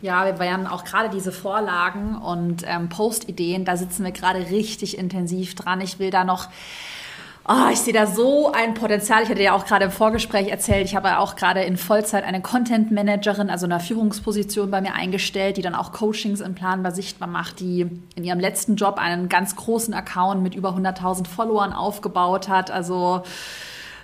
[0.00, 4.98] Ja, wir werden auch gerade diese Vorlagen und ähm, Post-Ideen, da sitzen wir gerade richtig
[4.98, 5.80] intensiv dran.
[5.80, 6.48] Ich will da noch
[7.48, 9.24] Oh, ich sehe da so ein Potenzial.
[9.24, 12.40] Ich hatte ja auch gerade im Vorgespräch erzählt, ich habe auch gerade in Vollzeit eine
[12.40, 17.26] Content Managerin, also eine Führungsposition bei mir eingestellt, die dann auch Coachings im Planbar sichtbar
[17.26, 22.48] macht, die in ihrem letzten Job einen ganz großen Account mit über 100.000 Followern aufgebaut
[22.48, 22.70] hat.
[22.70, 23.24] Also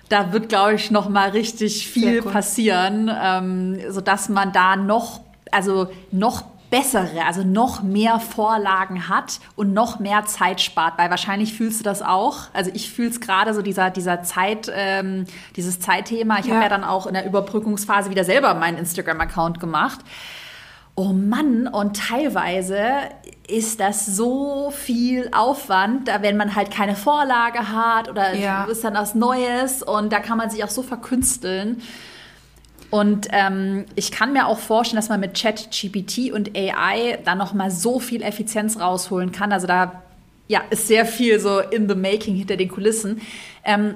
[0.08, 5.20] da wird, glaube ich, noch mal richtig viel passieren, ähm, sodass man da noch,
[5.52, 11.54] also noch bessere, also noch mehr Vorlagen hat und noch mehr Zeit spart, weil wahrscheinlich
[11.54, 12.48] fühlst du das auch.
[12.52, 15.24] Also ich fühle es gerade so dieser dieser Zeit, ähm,
[15.56, 16.38] dieses Zeitthema.
[16.38, 16.54] Ich ja.
[16.54, 20.00] habe ja dann auch in der Überbrückungsphase wieder selber meinen Instagram-Account gemacht.
[20.94, 22.82] Oh Mann, und teilweise
[23.46, 28.64] ist das so viel Aufwand, da wenn man halt keine Vorlage hat oder ja.
[28.64, 31.80] ist dann was Neues und da kann man sich auch so verkünsteln.
[32.90, 37.34] Und ähm, ich kann mir auch vorstellen, dass man mit Chat, GPT und AI da
[37.34, 39.52] noch mal so viel Effizienz rausholen kann.
[39.52, 40.02] Also da
[40.46, 43.20] ja, ist sehr viel so in the making hinter den Kulissen.
[43.64, 43.94] Ähm,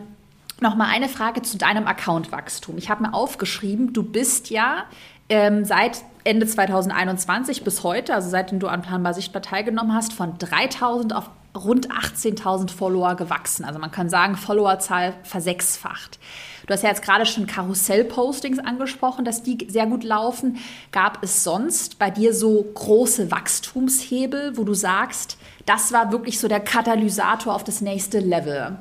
[0.61, 2.79] noch mal eine Frage zu deinem Accountwachstum.
[2.79, 4.85] Ich habe mir aufgeschrieben, du bist ja
[5.29, 10.39] ähm, seit Ende 2021 bis heute, also seitdem du an Planbar Sichtbar teilgenommen hast, von
[10.39, 13.65] 3000 auf rund 18.000 Follower gewachsen.
[13.65, 16.19] Also man kann sagen, Followerzahl versechsfacht.
[16.67, 20.59] Du hast ja jetzt gerade schon Karussell-Postings angesprochen, dass die sehr gut laufen.
[20.93, 26.49] Gab es sonst bei dir so große Wachstumshebel, wo du sagst, das war wirklich so
[26.49, 28.77] der Katalysator auf das nächste Level?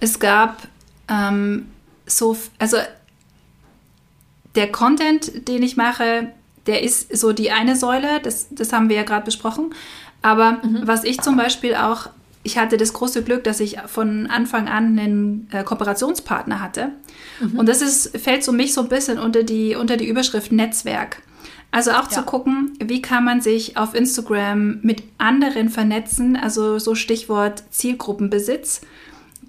[0.00, 0.68] Es gab
[1.08, 1.68] ähm,
[2.06, 2.76] so, also
[4.54, 6.28] der Content, den ich mache,
[6.66, 9.74] der ist so die eine Säule, das, das haben wir ja gerade besprochen.
[10.22, 10.86] Aber mhm.
[10.86, 12.08] was ich zum Beispiel auch
[12.44, 16.92] ich hatte das große Glück, dass ich von Anfang an einen äh, Kooperationspartner hatte.
[17.40, 17.58] Mhm.
[17.58, 21.22] Und das ist, fällt so mich so ein bisschen unter die, unter die Überschrift Netzwerk.
[21.70, 22.10] Also auch ja.
[22.10, 28.82] zu gucken, wie kann man sich auf Instagram mit anderen vernetzen, also so Stichwort Zielgruppenbesitz,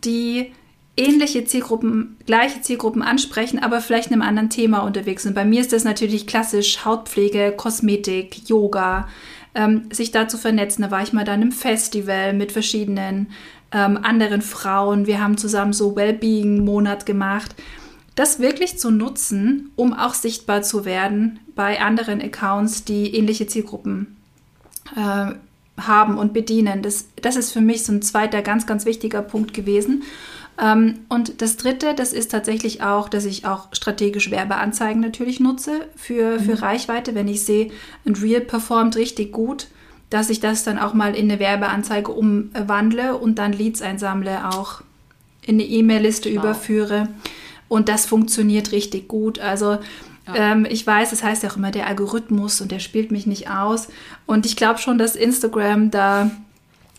[0.03, 0.51] die
[0.97, 5.35] ähnliche Zielgruppen, gleiche Zielgruppen ansprechen, aber vielleicht in einem anderen Thema unterwegs sind.
[5.35, 9.07] Bei mir ist das natürlich klassisch Hautpflege, Kosmetik, Yoga,
[9.55, 10.83] ähm, sich da zu vernetzen.
[10.83, 13.27] Da war ich mal dann im Festival mit verschiedenen
[13.71, 15.07] ähm, anderen Frauen.
[15.07, 17.55] Wir haben zusammen so Wellbeing-Monat gemacht.
[18.15, 24.15] Das wirklich zu nutzen, um auch sichtbar zu werden bei anderen Accounts, die ähnliche Zielgruppen
[24.95, 25.33] äh,
[25.81, 26.81] haben und bedienen.
[26.81, 30.03] Das, das ist für mich so ein zweiter ganz, ganz wichtiger Punkt gewesen.
[30.61, 35.87] Ähm, und das Dritte, das ist tatsächlich auch, dass ich auch strategisch Werbeanzeigen natürlich nutze
[35.95, 36.59] für, für mhm.
[36.59, 37.15] Reichweite.
[37.15, 37.71] Wenn ich sehe,
[38.05, 39.67] ein Reel performt richtig gut,
[40.09, 44.81] dass ich das dann auch mal in eine Werbeanzeige umwandle und dann Leads einsammle, auch
[45.41, 46.37] in eine E-Mail-Liste wow.
[46.37, 47.09] überführe.
[47.67, 49.39] Und das funktioniert richtig gut.
[49.39, 49.77] Also
[50.27, 50.35] ja.
[50.35, 53.27] Ähm, ich weiß, es das heißt ja auch immer der Algorithmus und der spielt mich
[53.27, 53.89] nicht aus.
[54.25, 56.31] Und ich glaube schon, dass Instagram da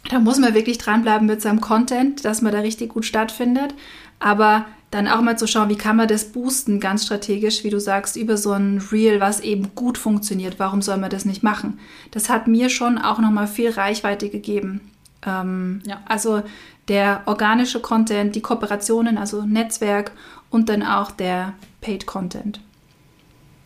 [0.09, 3.75] da muss man wirklich dranbleiben mit seinem Content, dass man da richtig gut stattfindet.
[4.19, 7.81] Aber dann auch mal zu schauen, wie kann man das boosten, ganz strategisch, wie du
[7.81, 10.59] sagst, über so ein Reel, was eben gut funktioniert.
[10.59, 11.79] Warum soll man das nicht machen?
[12.13, 14.81] Das hat mir schon auch nochmal viel Reichweite gegeben.
[15.27, 16.01] Ähm, ja.
[16.07, 16.43] Also
[16.89, 20.13] der organische Content, die Kooperationen, also Netzwerk
[20.51, 22.61] und dann auch der Paid Content.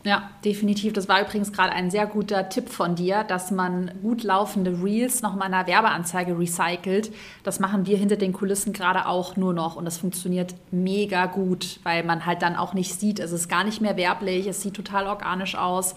[0.03, 0.93] Ja, definitiv.
[0.93, 5.21] Das war übrigens gerade ein sehr guter Tipp von dir, dass man gut laufende Reels
[5.21, 7.13] noch mal in einer Werbeanzeige recycelt.
[7.43, 11.79] Das machen wir hinter den Kulissen gerade auch nur noch und das funktioniert mega gut,
[11.83, 14.73] weil man halt dann auch nicht sieht, es ist gar nicht mehr werblich, es sieht
[14.73, 15.93] total organisch aus.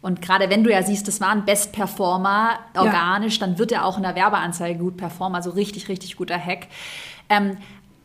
[0.00, 3.46] Und gerade wenn du ja siehst, das war ein Best Performer organisch, ja.
[3.46, 5.34] dann wird er auch in der Werbeanzeige gut performen.
[5.34, 6.68] Also richtig, richtig guter Hack.
[7.30, 7.56] Ähm,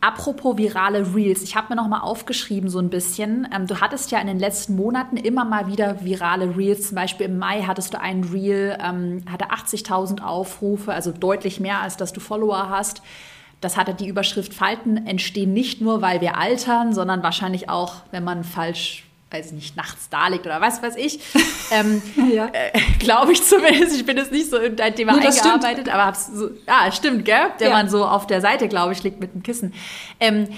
[0.04, 3.48] Apropos virale Reels, ich habe mir noch mal aufgeschrieben so ein bisschen.
[3.56, 6.90] Ähm, du hattest ja in den letzten Monaten immer mal wieder virale Reels.
[6.90, 11.80] Zum Beispiel im Mai hattest du einen Reel, ähm, hatte 80.000 Aufrufe, also deutlich mehr
[11.80, 13.02] als dass du Follower hast.
[13.62, 18.26] Das hatte die Überschrift Falten entstehen nicht nur, weil wir altern, sondern wahrscheinlich auch, wenn
[18.26, 19.03] man falsch
[19.34, 21.20] weiß ich nicht, nachts da liegt oder was weiß ich.
[21.72, 22.50] Ähm, ja.
[22.54, 23.96] äh, Glaube ich zumindest.
[23.96, 25.90] Ich bin jetzt nicht so in dein Thema nee, eingearbeitet, stimmt.
[25.90, 27.48] aber hab's so, ah, stimmt, gell?
[27.60, 27.74] Der ja.
[27.74, 29.74] man so auf der Seite, glaube ich, liegt mit dem Kissen.
[30.20, 30.50] Ähm,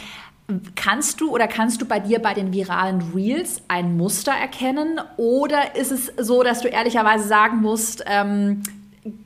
[0.75, 5.01] Kannst du oder kannst du bei dir bei den viralen Reels ein Muster erkennen?
[5.17, 8.61] Oder ist es so, dass du ehrlicherweise sagen musst, ähm,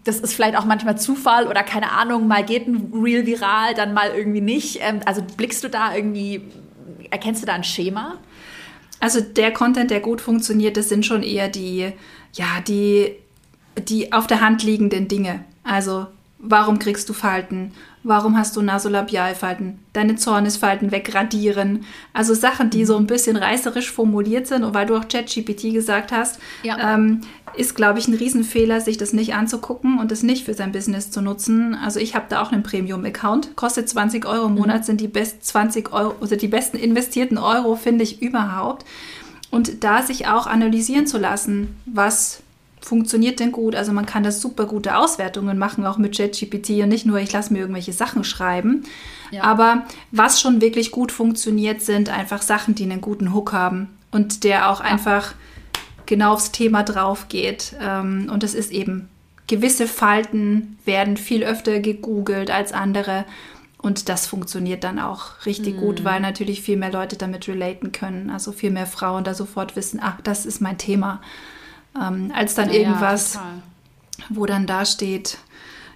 [0.06, 3.94] das ist vielleicht auch manchmal Zufall oder keine Ahnung, mal geht ein Reel viral, dann
[3.94, 4.80] mal irgendwie nicht.
[4.82, 6.42] Ähm, also blickst du da irgendwie,
[7.10, 8.18] erkennst du da ein Schema?
[9.00, 11.92] Also der Content, der gut funktioniert, das sind schon eher die,
[12.34, 13.16] ja, die,
[13.88, 15.46] die auf der Hand liegenden Dinge.
[15.64, 16.08] Also
[16.41, 17.73] Warum kriegst du Falten?
[18.04, 19.80] Warum hast du Nasolabialfalten?
[19.91, 21.84] Deine Zornesfalten wegradieren.
[22.13, 24.63] Also Sachen, die so ein bisschen reißerisch formuliert sind.
[24.63, 26.93] Und weil du auch ChatGPT gesagt hast, ja.
[26.95, 27.21] ähm,
[27.58, 31.12] ist, glaube ich, ein Riesenfehler, sich das nicht anzugucken und das nicht für sein Business
[31.12, 31.75] zu nutzen.
[31.75, 33.58] Also ich habe da auch einen Premium-Account.
[33.58, 34.84] Kostet 20 Euro im Monat, mhm.
[34.84, 38.86] sind die best 20 Euro, also die besten investierten Euro, finde ich überhaupt.
[39.52, 42.43] Und da sich auch analysieren zu lassen, was
[42.82, 43.76] funktioniert denn gut?
[43.76, 47.32] Also man kann da super gute Auswertungen machen, auch mit ChatGPT und nicht nur, ich
[47.32, 48.84] lasse mir irgendwelche Sachen schreiben.
[49.32, 49.44] Ja.
[49.44, 54.44] Aber was schon wirklich gut funktioniert, sind einfach Sachen, die einen guten Hook haben und
[54.44, 54.86] der auch ja.
[54.86, 55.34] einfach
[56.06, 57.76] genau aufs Thema drauf geht.
[57.82, 59.10] Ähm, und es ist eben,
[59.48, 63.26] gewisse Falten werden viel öfter gegoogelt als andere.
[63.82, 65.80] Und das funktioniert dann auch richtig mhm.
[65.80, 68.30] gut, weil natürlich viel mehr Leute damit relaten können.
[68.30, 71.22] Also viel mehr Frauen da sofort wissen, ach, das ist mein Thema
[72.02, 73.42] ähm, als dann ja, irgendwas, ja,
[74.30, 75.38] wo dann da steht,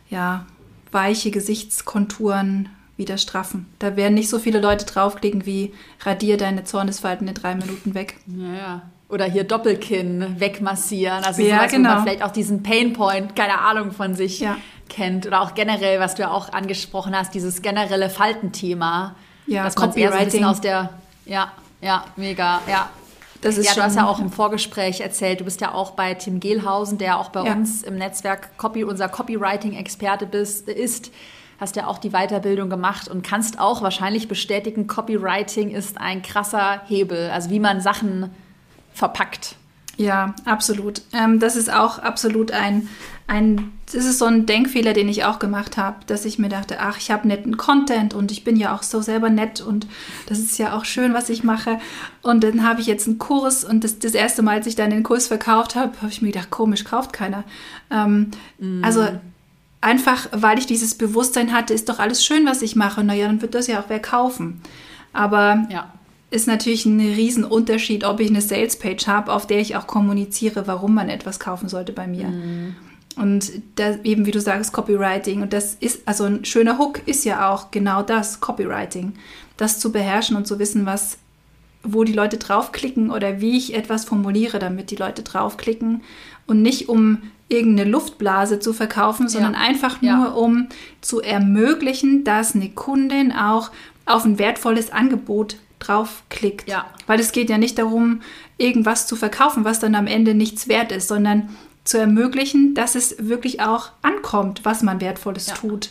[0.10, 0.46] ja,
[0.92, 3.66] weiche Gesichtskonturen wieder straffen.
[3.80, 8.18] Da werden nicht so viele Leute draufklicken wie radier deine Zornesfalten in drei Minuten weg.
[8.28, 8.84] Ja.
[9.10, 11.24] Oder hier Doppelkinn wegmassieren.
[11.24, 11.90] Also ja, sowas, genau.
[11.90, 14.58] wo man vielleicht auch diesen Painpoint, keine Ahnung von sich ja.
[14.90, 15.26] kennt.
[15.26, 19.16] Oder auch generell, was du ja auch angesprochen hast, dieses generelle Faltenthema.
[19.46, 20.90] Ja, das kommt eher so ein bisschen aus der,
[21.26, 22.90] ja, ja, mega, ja.
[23.44, 26.14] Das ist ja, du hast ja auch im Vorgespräch erzählt, du bist ja auch bei
[26.14, 27.54] Tim Gehlhausen, der auch bei ja.
[27.54, 30.26] uns im Netzwerk Copy, unser Copywriting-Experte
[30.72, 31.12] ist.
[31.60, 36.82] Hast ja auch die Weiterbildung gemacht und kannst auch wahrscheinlich bestätigen, Copywriting ist ein krasser
[36.88, 38.32] Hebel, also wie man Sachen
[38.94, 39.56] verpackt.
[39.98, 41.02] Ja, absolut.
[41.14, 42.90] Ähm, das ist auch absolut ein,
[43.28, 46.80] ein, das ist so ein Denkfehler, den ich auch gemacht habe, dass ich mir dachte,
[46.80, 49.86] ach, ich habe netten Content und ich bin ja auch so selber nett und
[50.26, 51.80] das ist ja auch schön, was ich mache.
[52.24, 54.90] Und dann habe ich jetzt einen Kurs und das, das erste Mal, als ich dann
[54.90, 57.44] den Kurs verkauft habe, habe ich mir gedacht, komisch, kauft keiner.
[57.92, 58.84] Ähm, mm.
[58.84, 59.08] Also
[59.80, 63.04] einfach, weil ich dieses Bewusstsein hatte, ist doch alles schön, was ich mache.
[63.04, 64.62] Naja, dann wird das ja auch wer kaufen.
[65.14, 65.88] Aber ja
[66.34, 70.94] ist natürlich ein Riesenunterschied, ob ich eine Salespage habe, auf der ich auch kommuniziere, warum
[70.96, 72.28] man etwas kaufen sollte bei mir.
[72.28, 72.76] Mhm.
[73.16, 75.44] Und da, eben wie du sagst, Copywriting.
[75.44, 79.14] Und das ist, also ein schöner Hook ist ja auch genau das, Copywriting.
[79.58, 81.20] Das zu beherrschen und zu wissen, was,
[81.84, 86.02] wo die Leute draufklicken oder wie ich etwas formuliere, damit die Leute draufklicken.
[86.48, 89.60] Und nicht um irgendeine Luftblase zu verkaufen, sondern ja.
[89.60, 90.28] einfach nur, ja.
[90.30, 90.70] um
[91.02, 93.70] zu ermöglichen, dass eine Kundin auch
[94.08, 96.68] auf ein wertvolles Angebot draufklickt.
[96.68, 96.86] Ja.
[97.08, 98.22] Weil es geht ja nicht darum,
[98.58, 101.50] irgendwas zu verkaufen, was dann am Ende nichts wert ist, sondern
[101.84, 105.54] zu ermöglichen, dass es wirklich auch ankommt, was man Wertvolles ja.
[105.56, 105.90] tut.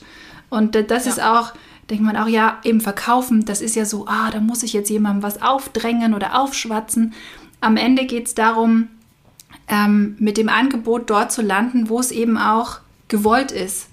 [0.49, 1.13] Und das ja.
[1.13, 1.53] ist auch,
[1.91, 4.91] denkt man auch, ja, eben verkaufen, das ist ja so, ah, da muss ich jetzt
[4.91, 7.13] jemandem was aufdrängen oder aufschwatzen.
[7.61, 8.89] Am Ende geht es darum,
[9.69, 13.89] ähm, mit dem Angebot dort zu landen, wo es eben auch gewollt ist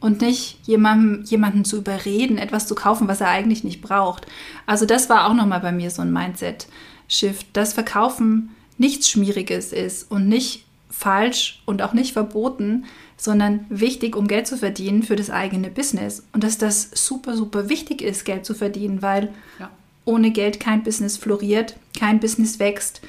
[0.00, 4.26] und nicht jemandem, jemanden zu überreden, etwas zu kaufen, was er eigentlich nicht braucht.
[4.66, 10.10] Also das war auch nochmal bei mir so ein Mindset-Shift, dass Verkaufen nichts Schmieriges ist
[10.10, 12.84] und nicht falsch und auch nicht verboten,
[13.16, 16.24] sondern wichtig, um Geld zu verdienen für das eigene Business.
[16.32, 19.70] Und dass das super, super wichtig ist, Geld zu verdienen, weil ja.
[20.04, 23.00] ohne Geld kein Business floriert, kein Business wächst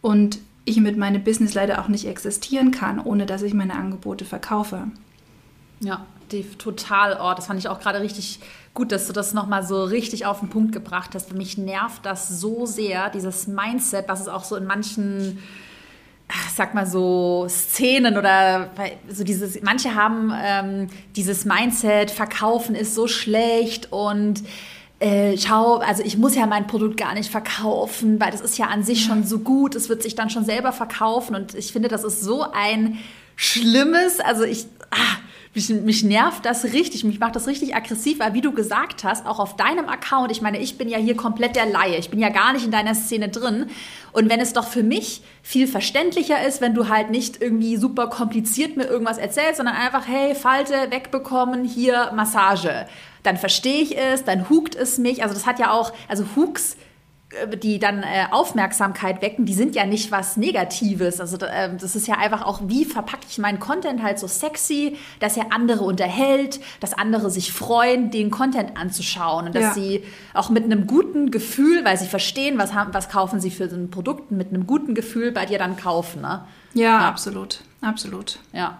[0.00, 4.24] und ich mit meinem Business leider auch nicht existieren kann, ohne dass ich meine Angebote
[4.24, 4.88] verkaufe.
[5.80, 6.06] Ja,
[6.58, 8.40] total, oh, das fand ich auch gerade richtig
[8.74, 11.34] gut, dass du das nochmal so richtig auf den Punkt gebracht hast.
[11.34, 15.38] Mich nervt das so sehr, dieses Mindset, was es auch so in manchen
[16.54, 18.70] sag mal so Szenen oder
[19.08, 24.42] so dieses, manche haben ähm, dieses Mindset, verkaufen ist so schlecht und
[25.00, 28.66] äh, schau, also ich muss ja mein Produkt gar nicht verkaufen, weil das ist ja
[28.66, 31.88] an sich schon so gut, es wird sich dann schon selber verkaufen und ich finde,
[31.88, 32.98] das ist so ein
[33.36, 35.16] schlimmes, also ich, ah,
[35.54, 39.26] mich, mich nervt das richtig, mich macht das richtig aggressiv, weil wie du gesagt hast,
[39.26, 42.20] auch auf deinem Account, ich meine, ich bin ja hier komplett der Laie, ich bin
[42.20, 43.66] ja gar nicht in deiner Szene drin.
[44.12, 48.08] Und wenn es doch für mich viel verständlicher ist, wenn du halt nicht irgendwie super
[48.08, 52.86] kompliziert mir irgendwas erzählst, sondern einfach, hey, Falte wegbekommen, hier Massage.
[53.22, 55.22] Dann verstehe ich es, dann hukt es mich.
[55.22, 56.76] Also das hat ja auch, also Hooks
[57.62, 61.20] die dann äh, Aufmerksamkeit wecken, die sind ja nicht was Negatives.
[61.20, 64.96] Also äh, das ist ja einfach auch, wie verpacke ich meinen Content halt so sexy,
[65.20, 69.72] dass er andere unterhält, dass andere sich freuen, den Content anzuschauen und dass ja.
[69.74, 73.68] sie auch mit einem guten Gefühl, weil sie verstehen, was, haben, was kaufen sie für
[73.68, 76.22] so ein Produkt, mit einem guten Gefühl bei dir dann kaufen.
[76.22, 76.44] Ne?
[76.72, 78.38] Ja, ja, absolut, absolut.
[78.52, 78.78] Ja.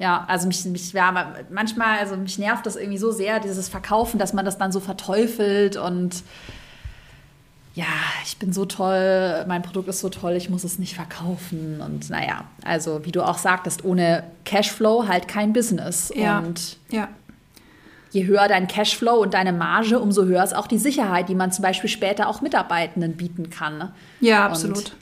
[0.00, 4.18] Ja, also mich, mich ja, manchmal, also mich nervt das irgendwie so sehr, dieses Verkaufen,
[4.18, 6.22] dass man das dann so verteufelt und
[7.78, 7.86] ja,
[8.24, 11.80] ich bin so toll, mein Produkt ist so toll, ich muss es nicht verkaufen.
[11.80, 16.12] Und naja, also wie du auch sagtest, ohne Cashflow halt kein Business.
[16.16, 16.40] Ja.
[16.40, 17.06] Und Ja.
[18.10, 21.52] je höher dein Cashflow und deine Marge, umso höher ist auch die Sicherheit, die man
[21.52, 23.78] zum Beispiel später auch Mitarbeitenden bieten kann.
[23.78, 23.92] ne?
[24.18, 24.96] Ja, Und absolut.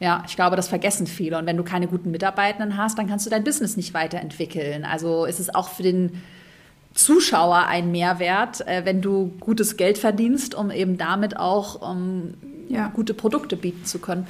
[0.00, 1.36] Ja, ich glaube, das vergessen viele.
[1.38, 4.86] Und wenn du keine guten Mitarbeitenden hast, dann kannst du dein Business nicht weiterentwickeln.
[4.86, 6.22] Also ist es auch für den
[6.94, 12.34] Zuschauer ein Mehrwert, äh, wenn du gutes Geld verdienst, um eben damit auch ähm,
[12.68, 12.88] Ja.
[12.94, 14.26] gute Produkte bieten zu können.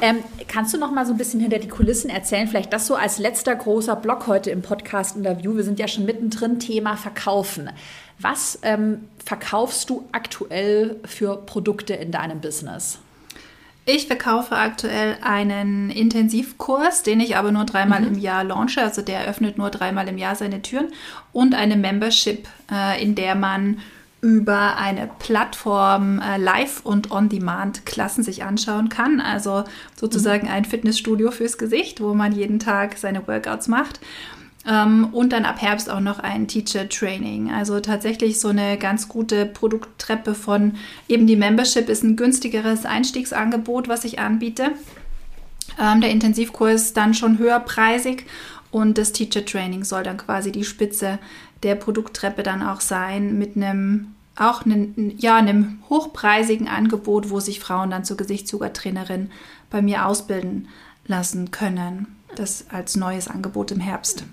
[0.00, 2.46] Ähm, kannst du noch mal so ein bisschen hinter die Kulissen erzählen?
[2.48, 5.56] Vielleicht das so als letzter großer Block heute im Podcast-Interview.
[5.56, 7.70] Wir sind ja schon mittendrin, Thema Verkaufen.
[8.20, 12.98] Was ähm, verkaufst du aktuell für Produkte in deinem Business?
[13.86, 18.06] Ich verkaufe aktuell einen Intensivkurs, den ich aber nur dreimal Mhm.
[18.14, 18.82] im Jahr launche.
[18.82, 20.88] Also der öffnet nur dreimal im Jahr seine Türen.
[21.32, 23.78] Und eine Membership, äh, in der man
[24.22, 29.20] über eine Plattform äh, live und on demand Klassen sich anschauen kann.
[29.20, 29.64] Also
[29.94, 34.00] sozusagen ein Fitnessstudio fürs Gesicht, wo man jeden Tag seine Workouts macht.
[34.66, 37.50] Ähm, und dann ab Herbst auch noch ein Teacher Training.
[37.50, 40.74] Also tatsächlich so eine ganz gute Produkttreppe von
[41.08, 44.72] eben die Membership ist ein günstigeres Einstiegsangebot, was ich anbiete.
[45.80, 48.26] Ähm, der Intensivkurs dann schon höherpreisig
[48.70, 51.18] und das Teacher Training soll dann quasi die Spitze
[51.62, 57.60] der Produkttreppe dann auch sein mit einem auch einem, ja, einem hochpreisigen Angebot, wo sich
[57.60, 59.30] Frauen dann zur Gesichtsyoga-Trainerin
[59.70, 60.68] bei mir ausbilden
[61.06, 62.16] lassen können.
[62.34, 64.24] Das als neues Angebot im Herbst.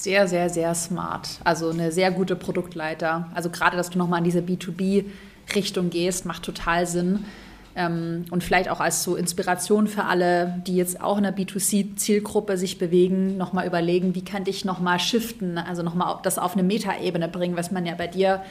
[0.00, 1.28] Sehr, sehr, sehr smart.
[1.44, 3.28] Also eine sehr gute Produktleiter.
[3.34, 7.26] Also gerade, dass du nochmal in diese B2B-Richtung gehst, macht total Sinn.
[7.76, 12.56] Ähm, und vielleicht auch als so Inspiration für alle, die jetzt auch in der B2C-Zielgruppe
[12.56, 17.28] sich bewegen, nochmal überlegen, wie kann ich nochmal shiften, also nochmal das auf eine Metaebene
[17.28, 18.42] bringen, was man ja bei dir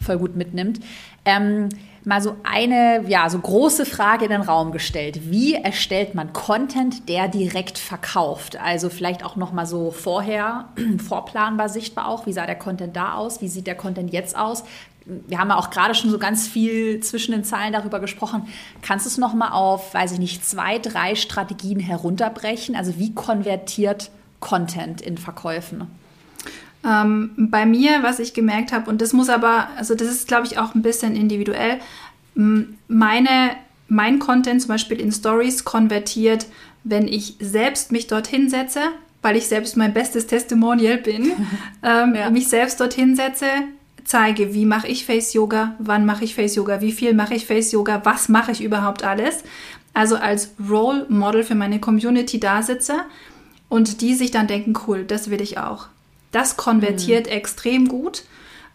[0.00, 0.80] voll gut mitnimmt.
[1.26, 1.68] Ähm,
[2.06, 5.28] mal so eine, ja, so große Frage in den Raum gestellt.
[5.32, 8.56] Wie erstellt man Content, der direkt verkauft?
[8.60, 10.68] Also vielleicht auch noch mal so vorher,
[11.04, 12.24] vorplanbar sichtbar auch.
[12.24, 13.42] Wie sah der Content da aus?
[13.42, 14.62] Wie sieht der Content jetzt aus?
[15.04, 18.46] Wir haben ja auch gerade schon so ganz viel zwischen den Zeilen darüber gesprochen.
[18.82, 22.76] Kannst du es noch mal auf, weiß ich nicht, zwei, drei Strategien herunterbrechen?
[22.76, 25.88] Also wie konvertiert Content in Verkäufen?
[26.86, 30.46] Ähm, bei mir, was ich gemerkt habe, und das muss aber, also das ist, glaube
[30.46, 31.80] ich, auch ein bisschen individuell,
[32.88, 33.56] meine,
[33.88, 36.46] mein Content zum Beispiel in Stories konvertiert,
[36.84, 38.80] wenn ich selbst mich dorthin setze,
[39.22, 41.32] weil ich selbst mein bestes Testimonial bin,
[41.82, 42.30] ähm, Ja.
[42.30, 43.46] mich selbst dorthin setze,
[44.04, 47.46] zeige, wie mache ich Face Yoga, wann mache ich Face Yoga, wie viel mache ich
[47.46, 49.42] Face Yoga, was mache ich überhaupt alles.
[49.94, 52.94] Also als Role Model für meine Community da sitze
[53.68, 55.88] und die sich dann denken, cool, das will ich auch.
[56.32, 58.24] Das konvertiert extrem gut.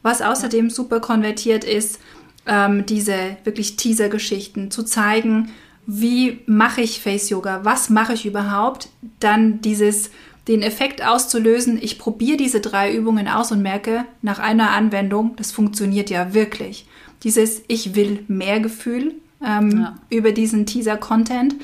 [0.02, 2.00] Was außerdem super konvertiert ist,
[2.48, 5.52] ähm, diese wirklich Teaser-Geschichten zu zeigen,
[5.86, 8.90] wie mache ich Face Yoga, was mache ich überhaupt,
[9.20, 10.10] dann dieses
[10.48, 15.52] den Effekt auszulösen, ich probiere diese drei Übungen aus und merke nach einer Anwendung, das
[15.52, 16.88] funktioniert ja wirklich.
[17.24, 19.14] Dieses Ich will mehr Gefühl
[19.46, 19.98] ähm, Ja.
[20.10, 21.56] über diesen Teaser-Content.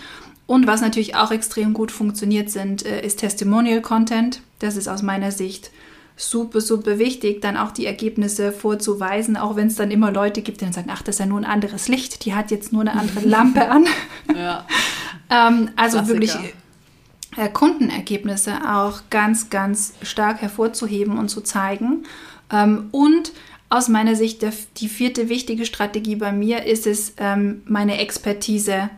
[0.45, 4.41] Und was natürlich auch extrem gut funktioniert sind, äh, ist Testimonial-Content.
[4.59, 5.71] Das ist aus meiner Sicht
[6.18, 10.59] super, super wichtig, dann auch die Ergebnisse vorzuweisen, auch wenn es dann immer Leute gibt,
[10.59, 12.82] die dann sagen, ach, das ist ja nur ein anderes Licht, die hat jetzt nur
[12.82, 13.86] eine andere Lampe an.
[14.36, 14.65] Ja.
[15.30, 16.13] Ähm, also Klassiker.
[16.13, 16.38] wirklich
[17.36, 22.05] äh, Kundenergebnisse auch ganz, ganz stark hervorzuheben und zu zeigen.
[22.49, 23.34] Ähm, und
[23.68, 28.89] aus meiner Sicht der, die vierte wichtige Strategie bei mir ist es, ähm, meine Expertise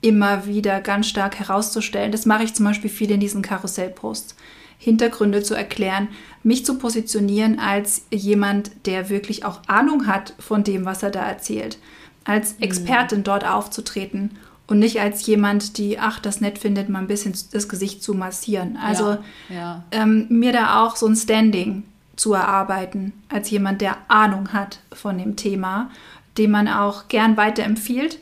[0.00, 2.12] immer wieder ganz stark herauszustellen.
[2.12, 4.34] Das mache ich zum Beispiel viel in diesen Karussellposts.
[4.78, 6.08] Hintergründe zu erklären,
[6.42, 11.26] mich zu positionieren als jemand, der wirklich auch Ahnung hat von dem, was er da
[11.26, 11.78] erzählt.
[12.24, 14.32] Als Expertin dort aufzutreten
[14.66, 18.14] und nicht als jemand, die, ach, das nett findet, mal ein bisschen das Gesicht zu
[18.14, 18.76] massieren.
[18.76, 19.16] Also
[19.48, 19.54] ja.
[19.54, 19.84] ja.
[19.92, 21.84] ähm, mir da auch so ein Standing
[22.16, 25.90] zu erarbeiten, als jemand, der Ahnung hat von dem Thema,
[26.38, 28.18] den man auch gern weiterempfiehlt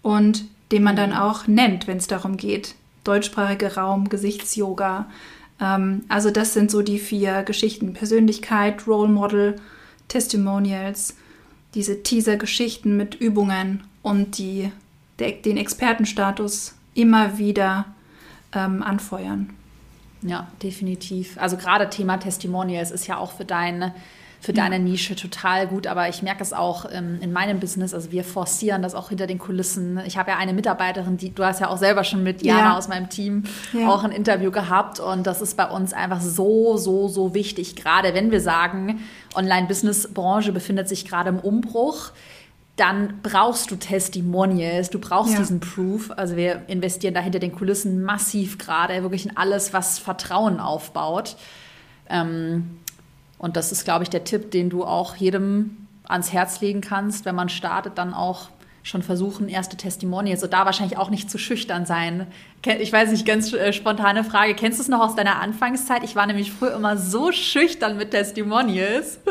[0.00, 2.74] und den man dann auch nennt, wenn es darum geht.
[3.04, 5.06] Deutschsprachiger Raum, Gesichtsyoga.
[5.62, 7.94] Ähm, also das sind so die vier Geschichten.
[7.94, 9.56] Persönlichkeit, Role Model,
[10.08, 11.16] Testimonials,
[11.74, 14.70] diese Teaser-Geschichten mit Übungen und die,
[15.18, 17.86] der, den Expertenstatus immer wieder
[18.52, 19.50] ähm, anfeuern.
[20.20, 21.38] Ja, definitiv.
[21.38, 23.94] Also gerade Thema Testimonials ist ja auch für deine,
[24.42, 28.10] für deine Nische total gut, aber ich merke es auch ähm, in meinem Business, also
[28.10, 30.00] wir forcieren das auch hinter den Kulissen.
[30.04, 32.76] Ich habe ja eine Mitarbeiterin, die, du hast ja auch selber schon mit Jana Ja.
[32.76, 33.88] aus meinem Team Ja.
[33.88, 38.14] auch ein Interview gehabt und das ist bei uns einfach so, so, so wichtig, gerade
[38.14, 39.00] wenn wir sagen,
[39.36, 42.10] Online-Business-Branche befindet sich gerade im Umbruch
[42.76, 45.38] dann brauchst du Testimonials, du brauchst ja.
[45.40, 46.10] diesen Proof.
[46.16, 51.36] Also wir investieren da hinter den Kulissen massiv gerade, wirklich in alles, was Vertrauen aufbaut.
[52.08, 52.78] Ähm,
[53.42, 57.24] und das ist, glaube ich, der Tipp, den du auch jedem ans Herz legen kannst,
[57.24, 58.50] wenn man startet, dann auch
[58.84, 60.44] schon versuchen, erste Testimonials.
[60.44, 62.28] Und da wahrscheinlich auch nicht zu schüchtern sein.
[62.64, 64.54] Ich weiß nicht, ganz äh, spontane Frage.
[64.54, 66.04] Kennst du es noch aus deiner Anfangszeit?
[66.04, 69.18] Ich war nämlich früher immer so schüchtern mit Testimonials.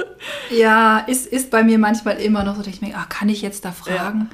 [0.52, 3.42] Ja, ist, ist bei mir manchmal immer noch so, dass ich mir, ach, kann ich
[3.42, 4.30] jetzt da fragen?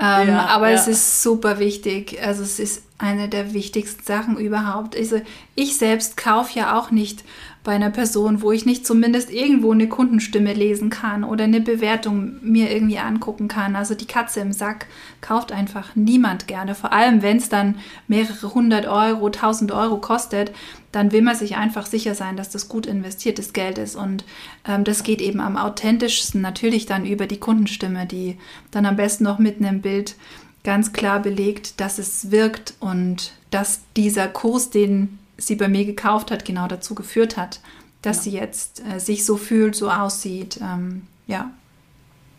[0.00, 0.22] Ja.
[0.22, 0.74] Ähm, ja, aber ja.
[0.74, 2.18] es ist super wichtig.
[2.20, 4.96] Also es ist eine der wichtigsten Sachen überhaupt.
[4.96, 5.20] Also
[5.54, 7.24] ich selbst kaufe ja auch nicht
[7.64, 12.36] bei einer Person, wo ich nicht zumindest irgendwo eine Kundenstimme lesen kann oder eine Bewertung
[12.42, 13.76] mir irgendwie angucken kann.
[13.76, 14.86] Also die Katze im Sack
[15.20, 16.74] kauft einfach niemand gerne.
[16.74, 17.76] Vor allem, wenn es dann
[18.06, 20.52] mehrere hundert Euro, tausend Euro kostet,
[20.92, 23.96] dann will man sich einfach sicher sein, dass das gut investiertes Geld ist.
[23.96, 24.24] Und
[24.66, 28.38] ähm, das geht eben am authentischsten natürlich dann über die Kundenstimme, die
[28.70, 30.16] dann am besten noch mit einem Bild
[30.64, 36.30] ganz klar belegt, dass es wirkt und dass dieser Kurs, den sie bei mir gekauft
[36.30, 37.60] hat, genau dazu geführt hat,
[38.02, 38.22] dass ja.
[38.22, 40.58] sie jetzt äh, sich so fühlt, so aussieht.
[40.62, 41.50] Ähm, ja.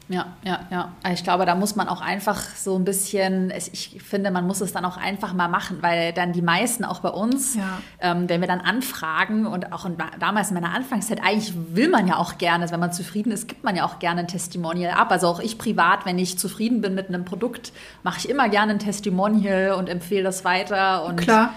[0.10, 0.92] Ja, ja, ja.
[1.04, 4.60] Also ich glaube, da muss man auch einfach so ein bisschen, ich finde, man muss
[4.60, 7.80] es dann auch einfach mal machen, weil dann die meisten auch bei uns, ja.
[8.00, 12.08] ähm, wenn wir dann anfragen und auch in, damals in meiner Anfangszeit, eigentlich will man
[12.08, 15.12] ja auch gerne, wenn man zufrieden ist, gibt man ja auch gerne ein Testimonial ab.
[15.12, 18.74] Also auch ich privat, wenn ich zufrieden bin mit einem Produkt, mache ich immer gerne
[18.74, 21.06] ein Testimonial und empfehle das weiter.
[21.06, 21.54] Und Klar.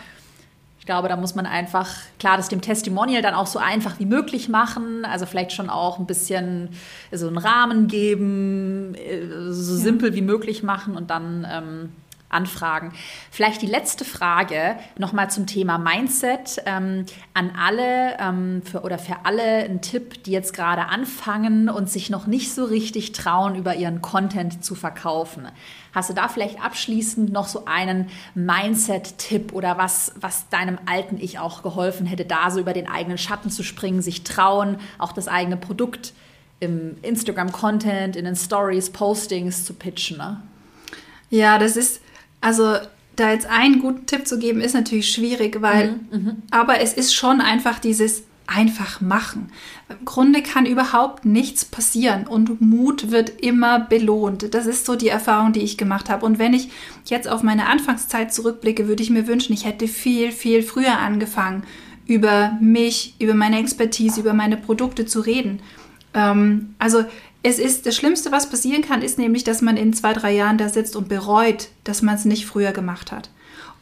[0.83, 4.05] Ich glaube, da muss man einfach, klar, das dem Testimonial dann auch so einfach wie
[4.05, 5.05] möglich machen.
[5.05, 6.71] Also vielleicht schon auch ein bisschen
[7.13, 9.81] so einen Rahmen geben, äh, so ja.
[9.81, 11.93] simpel wie möglich machen und dann ähm,
[12.33, 12.93] anfragen.
[13.31, 19.25] Vielleicht die letzte Frage nochmal zum Thema Mindset ähm, an alle ähm, für, oder für
[19.25, 23.77] alle ein Tipp, die jetzt gerade anfangen und sich noch nicht so richtig trauen, über
[23.77, 25.49] ihren Content zu verkaufen.
[25.95, 31.39] Hast du da vielleicht abschließend noch so einen Mindset-Tipp oder was, was deinem alten Ich
[31.39, 35.29] auch geholfen hätte, da so über den eigenen Schatten zu springen, sich trauen, auch das
[35.29, 36.15] eigene Produkt
[36.61, 40.17] im Instagram-Content, in den Stories, Postings zu pitchen?
[40.17, 40.41] Ne?
[41.29, 42.02] Ja, das ist,
[42.43, 42.77] also
[43.17, 46.37] da jetzt einen guten Tipp zu geben, ist natürlich schwierig, weil, mhm, mhm.
[46.51, 49.51] aber es ist schon einfach dieses einfach machen.
[49.89, 54.55] Im Grunde kann überhaupt nichts passieren und Mut wird immer belohnt.
[54.55, 56.27] Das ist so die Erfahrung, die ich gemacht habe.
[56.27, 56.69] Und wenn ich
[57.07, 61.63] jetzt auf meine Anfangszeit zurückblicke, würde ich mir wünschen, ich hätte viel, viel früher angefangen,
[62.07, 65.61] über mich, über meine Expertise, über meine Produkte zu reden.
[66.15, 67.05] Ähm, also
[67.43, 70.59] es ist das Schlimmste, was passieren kann, ist nämlich, dass man in zwei, drei Jahren
[70.59, 73.31] da sitzt und bereut, dass man es nicht früher gemacht hat.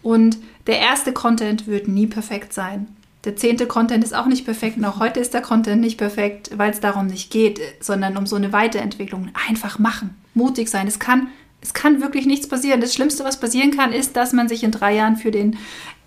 [0.02, 2.88] Und der erste Content wird nie perfekt sein.
[3.24, 6.70] Der zehnte Content ist auch nicht perfekt auch heute ist der Content nicht perfekt, weil
[6.70, 9.30] es darum nicht geht, sondern um so eine Weiterentwicklung.
[9.46, 10.86] Einfach machen, mutig sein.
[10.86, 11.28] Es kann,
[11.60, 12.80] es kann wirklich nichts passieren.
[12.80, 15.58] Das Schlimmste, was passieren kann, ist, dass man sich in drei Jahren für den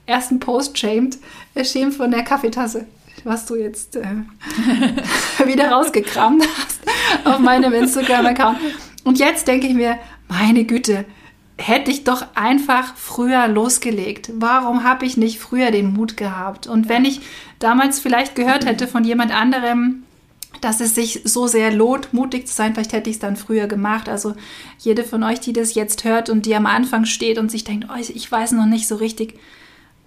[0.07, 1.19] ersten Post schämt,
[1.61, 2.87] schämt von der Kaffeetasse,
[3.25, 4.03] was du jetzt äh,
[5.45, 6.81] wieder rausgekramt hast
[7.25, 8.57] auf meinem Instagram-Account.
[9.03, 9.97] Und jetzt denke ich mir,
[10.27, 11.05] meine Güte,
[11.57, 14.31] hätte ich doch einfach früher losgelegt.
[14.35, 16.67] Warum habe ich nicht früher den Mut gehabt?
[16.67, 17.21] Und wenn ich
[17.59, 20.03] damals vielleicht gehört hätte von jemand anderem,
[20.61, 23.67] dass es sich so sehr lohnt, mutig zu sein, vielleicht hätte ich es dann früher
[23.67, 24.07] gemacht.
[24.07, 24.33] Also
[24.79, 27.87] jede von euch, die das jetzt hört und die am Anfang steht und sich denkt,
[27.89, 29.39] oh, ich weiß noch nicht so richtig,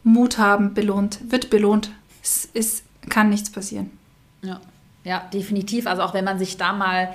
[0.02, 1.90] Mut haben belohnt, wird belohnt.
[2.22, 3.90] Es, es kann nichts passieren.
[4.42, 4.60] Ja.
[5.04, 5.86] ja, definitiv.
[5.86, 7.14] Also auch wenn man sich da mal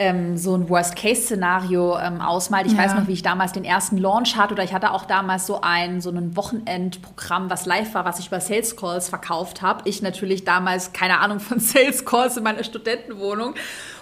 [0.00, 2.66] ähm, so ein Worst-Case-Szenario ähm, ausmalt.
[2.66, 2.78] Ich ja.
[2.78, 5.60] weiß noch, wie ich damals den ersten Launch hatte oder ich hatte auch damals so
[5.60, 9.86] ein, so ein Wochenendprogramm, was live war, was ich über Sales Calls verkauft habe.
[9.86, 13.54] Ich natürlich damals keine Ahnung von Sales Calls in meiner Studentenwohnung.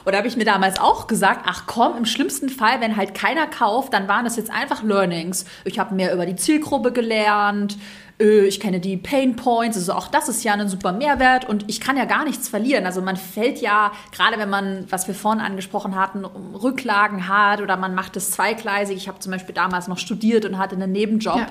[0.05, 3.12] Und da habe ich mir damals auch gesagt, ach komm, im schlimmsten Fall, wenn halt
[3.12, 5.47] keiner kauft, dann waren das jetzt einfach Learnings.
[5.64, 7.76] Ich habe mehr über die Zielgruppe gelernt,
[8.21, 11.64] äh, ich kenne die Pain Points, also auch das ist ja ein super Mehrwert und
[11.69, 12.87] ich kann ja gar nichts verlieren.
[12.87, 17.77] Also man fällt ja, gerade wenn man, was wir vorhin angesprochen hatten, Rücklagen hat oder
[17.77, 18.97] man macht es zweigleisig.
[18.97, 21.39] Ich habe zum Beispiel damals noch studiert und hatte einen Nebenjob.
[21.39, 21.47] Ja.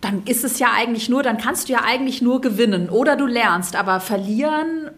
[0.00, 3.26] Dann ist es ja eigentlich nur, dann kannst du ja eigentlich nur gewinnen oder du
[3.26, 4.90] lernst, aber verlieren,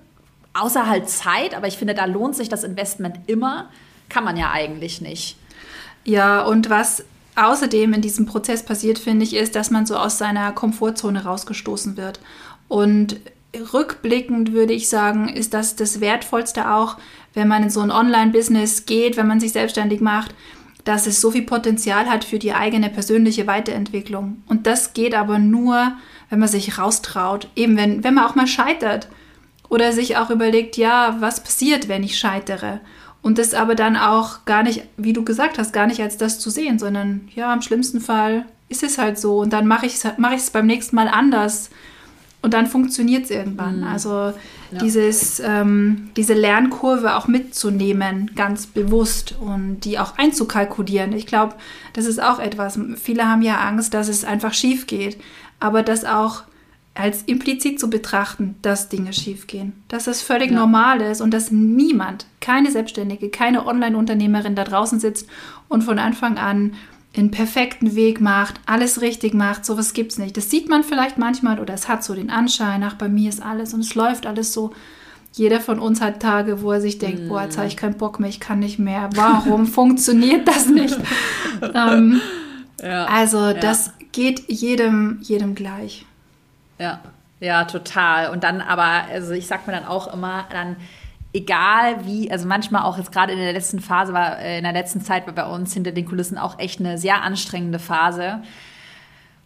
[0.54, 3.68] außer halt Zeit, aber ich finde, da lohnt sich das Investment immer,
[4.08, 5.36] kann man ja eigentlich nicht.
[6.04, 7.04] Ja, und was
[7.38, 11.96] außerdem in diesem Prozess passiert, finde ich, ist, dass man so aus seiner Komfortzone rausgestoßen
[11.96, 12.20] wird.
[12.68, 13.20] Und
[13.72, 16.96] rückblickend würde ich sagen, ist das das Wertvollste auch,
[17.34, 20.34] wenn man in so ein Online-Business geht, wenn man sich selbstständig macht,
[20.84, 24.42] dass es so viel Potenzial hat für die eigene persönliche Weiterentwicklung.
[24.46, 25.92] Und das geht aber nur,
[26.30, 27.48] wenn man sich raustraut.
[27.56, 29.08] Eben wenn, wenn man auch mal scheitert
[29.68, 32.80] oder sich auch überlegt, ja, was passiert, wenn ich scheitere?
[33.22, 36.38] Und das aber dann auch gar nicht, wie du gesagt hast, gar nicht als das
[36.38, 39.38] zu sehen, sondern ja, im schlimmsten Fall ist es halt so.
[39.38, 41.70] Und dann mache ich es mach beim nächsten Mal anders.
[42.40, 43.78] Und dann funktioniert es irgendwann.
[43.78, 43.84] Mhm.
[43.88, 44.78] Also ja.
[44.80, 51.12] dieses, ähm, diese Lernkurve auch mitzunehmen, ganz bewusst und die auch einzukalkulieren.
[51.12, 51.56] Ich glaube,
[51.94, 52.78] das ist auch etwas.
[52.96, 55.18] Viele haben ja Angst, dass es einfach schief geht.
[55.58, 56.44] Aber das auch
[56.98, 60.58] als implizit zu betrachten, dass Dinge schiefgehen, dass das völlig ja.
[60.58, 65.28] normal ist und dass niemand, keine Selbstständige, keine Online-Unternehmerin da draußen sitzt
[65.68, 66.72] und von Anfang an
[67.16, 70.36] den perfekten Weg macht, alles richtig macht, sowas gibt es nicht.
[70.36, 73.42] Das sieht man vielleicht manchmal oder es hat so den Anschein, ach, bei mir ist
[73.42, 74.72] alles und es läuft alles so.
[75.32, 77.28] Jeder von uns hat Tage, wo er sich denkt, mm.
[77.28, 79.08] boah, jetzt habe ich keinen Bock mehr, ich kann nicht mehr.
[79.14, 80.98] Warum funktioniert das nicht?
[81.74, 82.20] ähm,
[82.82, 83.54] ja, also ja.
[83.54, 86.07] das geht jedem, jedem gleich.
[86.78, 87.00] Ja,
[87.40, 88.30] ja, total.
[88.30, 90.76] Und dann aber, also ich sag mir dann auch immer, dann
[91.32, 94.72] egal wie, also manchmal auch jetzt gerade in der letzten Phase war, äh, in der
[94.72, 98.42] letzten Zeit war bei uns hinter den Kulissen auch echt eine sehr anstrengende Phase.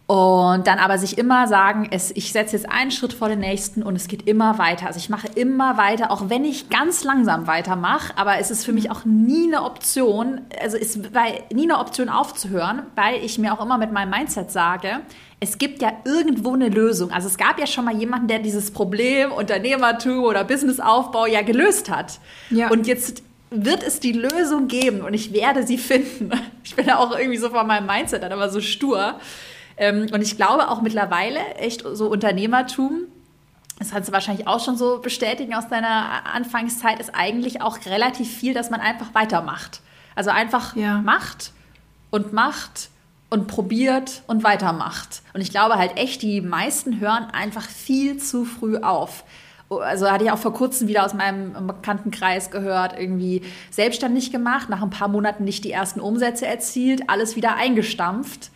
[0.05, 3.81] Und dann aber sich immer sagen, es, ich setze jetzt einen Schritt vor den nächsten
[3.81, 4.87] und es geht immer weiter.
[4.87, 8.73] Also ich mache immer weiter, auch wenn ich ganz langsam weitermache, aber es ist für
[8.73, 13.53] mich auch nie eine Option, also ist bei, nie eine Option aufzuhören, weil ich mir
[13.53, 14.99] auch immer mit meinem Mindset sage,
[15.43, 17.11] es gibt ja irgendwo eine Lösung.
[17.11, 21.89] Also es gab ja schon mal jemanden, der dieses Problem Unternehmertum oder Businessaufbau ja gelöst
[21.89, 22.19] hat.
[22.49, 22.69] Ja.
[22.69, 26.31] Und jetzt wird es die Lösung geben und ich werde sie finden.
[26.65, 29.19] Ich bin ja auch irgendwie so von meinem Mindset dann aber so stur.
[29.75, 33.01] Ähm, und ich glaube auch mittlerweile echt so Unternehmertum,
[33.79, 38.31] das kannst du wahrscheinlich auch schon so bestätigen aus deiner Anfangszeit, ist eigentlich auch relativ
[38.31, 39.81] viel, dass man einfach weitermacht.
[40.15, 41.01] Also einfach ja.
[41.01, 41.51] macht
[42.11, 42.89] und macht
[43.33, 45.23] und probiert und weitermacht.
[45.33, 49.23] Und ich glaube halt echt, die meisten hören einfach viel zu früh auf.
[49.71, 54.83] Also hatte ich auch vor kurzem wieder aus meinem Bekanntenkreis gehört, irgendwie selbstständig gemacht, nach
[54.83, 58.51] ein paar Monaten nicht die ersten Umsätze erzielt, alles wieder eingestampft.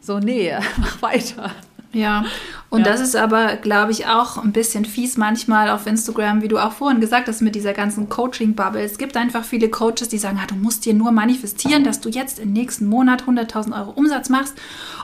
[0.00, 1.50] So, nee, mach weiter.
[1.94, 2.24] Ja,
[2.70, 2.92] und ja.
[2.92, 6.72] das ist aber, glaube ich, auch ein bisschen fies manchmal auf Instagram, wie du auch
[6.72, 8.82] vorhin gesagt hast, mit dieser ganzen Coaching-Bubble.
[8.82, 12.08] Es gibt einfach viele Coaches, die sagen, ah, du musst dir nur manifestieren, dass du
[12.08, 14.54] jetzt im nächsten Monat 100.000 Euro Umsatz machst.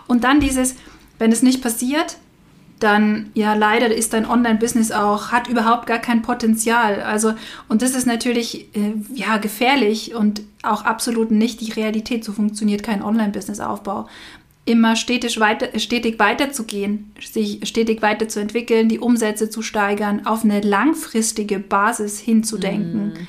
[0.08, 0.74] Und dann dieses,
[1.18, 2.16] wenn es nicht passiert,
[2.80, 7.02] dann ja leider ist dein Online-Business auch, hat überhaupt gar kein Potenzial.
[7.02, 7.34] Also,
[7.68, 12.24] und das ist natürlich äh, ja gefährlich und auch absolut nicht die Realität.
[12.24, 14.08] So funktioniert kein Online-Business-Aufbau
[14.64, 21.58] immer stetig, weiter, stetig weiterzugehen, sich stetig weiterzuentwickeln, die Umsätze zu steigern, auf eine langfristige
[21.58, 23.08] Basis hinzudenken.
[23.08, 23.28] Mm.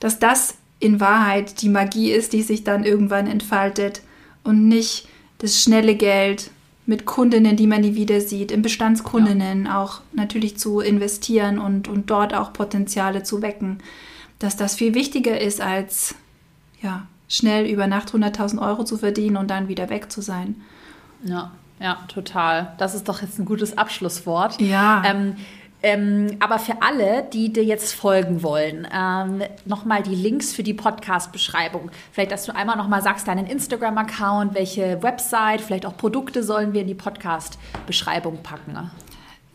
[0.00, 4.02] Dass das in Wahrheit die Magie ist, die sich dann irgendwann entfaltet
[4.44, 5.08] und nicht
[5.38, 6.50] das schnelle Geld
[6.86, 9.82] mit Kundinnen, die man nie wieder sieht, in Bestandskundinnen ja.
[9.82, 13.78] auch natürlich zu investieren und, und dort auch Potenziale zu wecken.
[14.38, 16.14] Dass das viel wichtiger ist als
[16.80, 20.56] ja, schnell über Nacht 100.000 Euro zu verdienen und dann wieder weg zu sein.
[21.22, 22.74] Ja, ja, total.
[22.78, 24.60] Das ist doch jetzt ein gutes Abschlusswort.
[24.60, 25.02] Ja.
[25.04, 25.36] Ähm,
[25.80, 30.74] ähm, aber für alle, die dir jetzt folgen wollen, ähm, nochmal die Links für die
[30.74, 31.90] Podcast-Beschreibung.
[32.10, 36.80] Vielleicht, dass du einmal nochmal sagst, deinen Instagram-Account, welche Website, vielleicht auch Produkte sollen wir
[36.80, 38.90] in die Podcast-Beschreibung packen.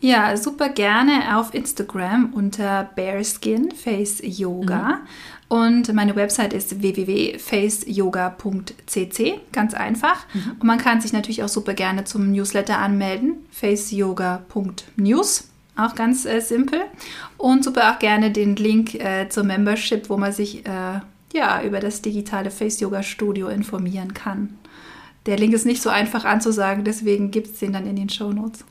[0.00, 4.76] Ja, super gerne auf Instagram unter Bearskin Face Yoga.
[4.78, 5.08] Mhm.
[5.54, 10.26] Und meine Website ist www.faceyoga.cc, ganz einfach.
[10.34, 10.56] Mhm.
[10.58, 16.40] Und man kann sich natürlich auch super gerne zum Newsletter anmelden, faceyoga.news, auch ganz äh,
[16.40, 16.80] simpel.
[17.38, 20.98] Und super auch gerne den Link äh, zur Membership, wo man sich äh,
[21.32, 24.58] ja, über das digitale Face Yoga Studio informieren kann.
[25.26, 28.32] Der Link ist nicht so einfach anzusagen, deswegen gibt es den dann in den Show
[28.32, 28.64] Notes.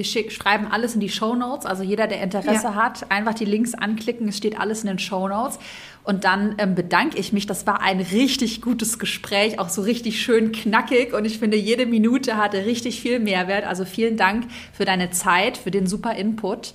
[0.00, 1.66] Wir schreiben alles in die Show Notes.
[1.66, 2.74] Also jeder, der Interesse ja.
[2.74, 4.28] hat, einfach die Links anklicken.
[4.28, 5.58] Es steht alles in den Show Notes.
[6.04, 7.46] Und dann ähm, bedanke ich mich.
[7.46, 11.12] Das war ein richtig gutes Gespräch, auch so richtig schön knackig.
[11.12, 13.66] Und ich finde, jede Minute hatte richtig viel Mehrwert.
[13.66, 16.72] Also vielen Dank für deine Zeit, für den super Input.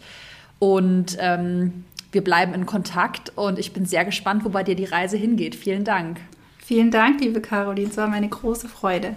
[0.59, 3.31] Und ähm, wir bleiben in Kontakt.
[3.35, 5.55] Und ich bin sehr gespannt, wo bei dir die Reise hingeht.
[5.55, 6.19] Vielen Dank.
[6.63, 7.89] Vielen Dank, liebe Caroline.
[7.89, 9.15] Es war meine große Freude.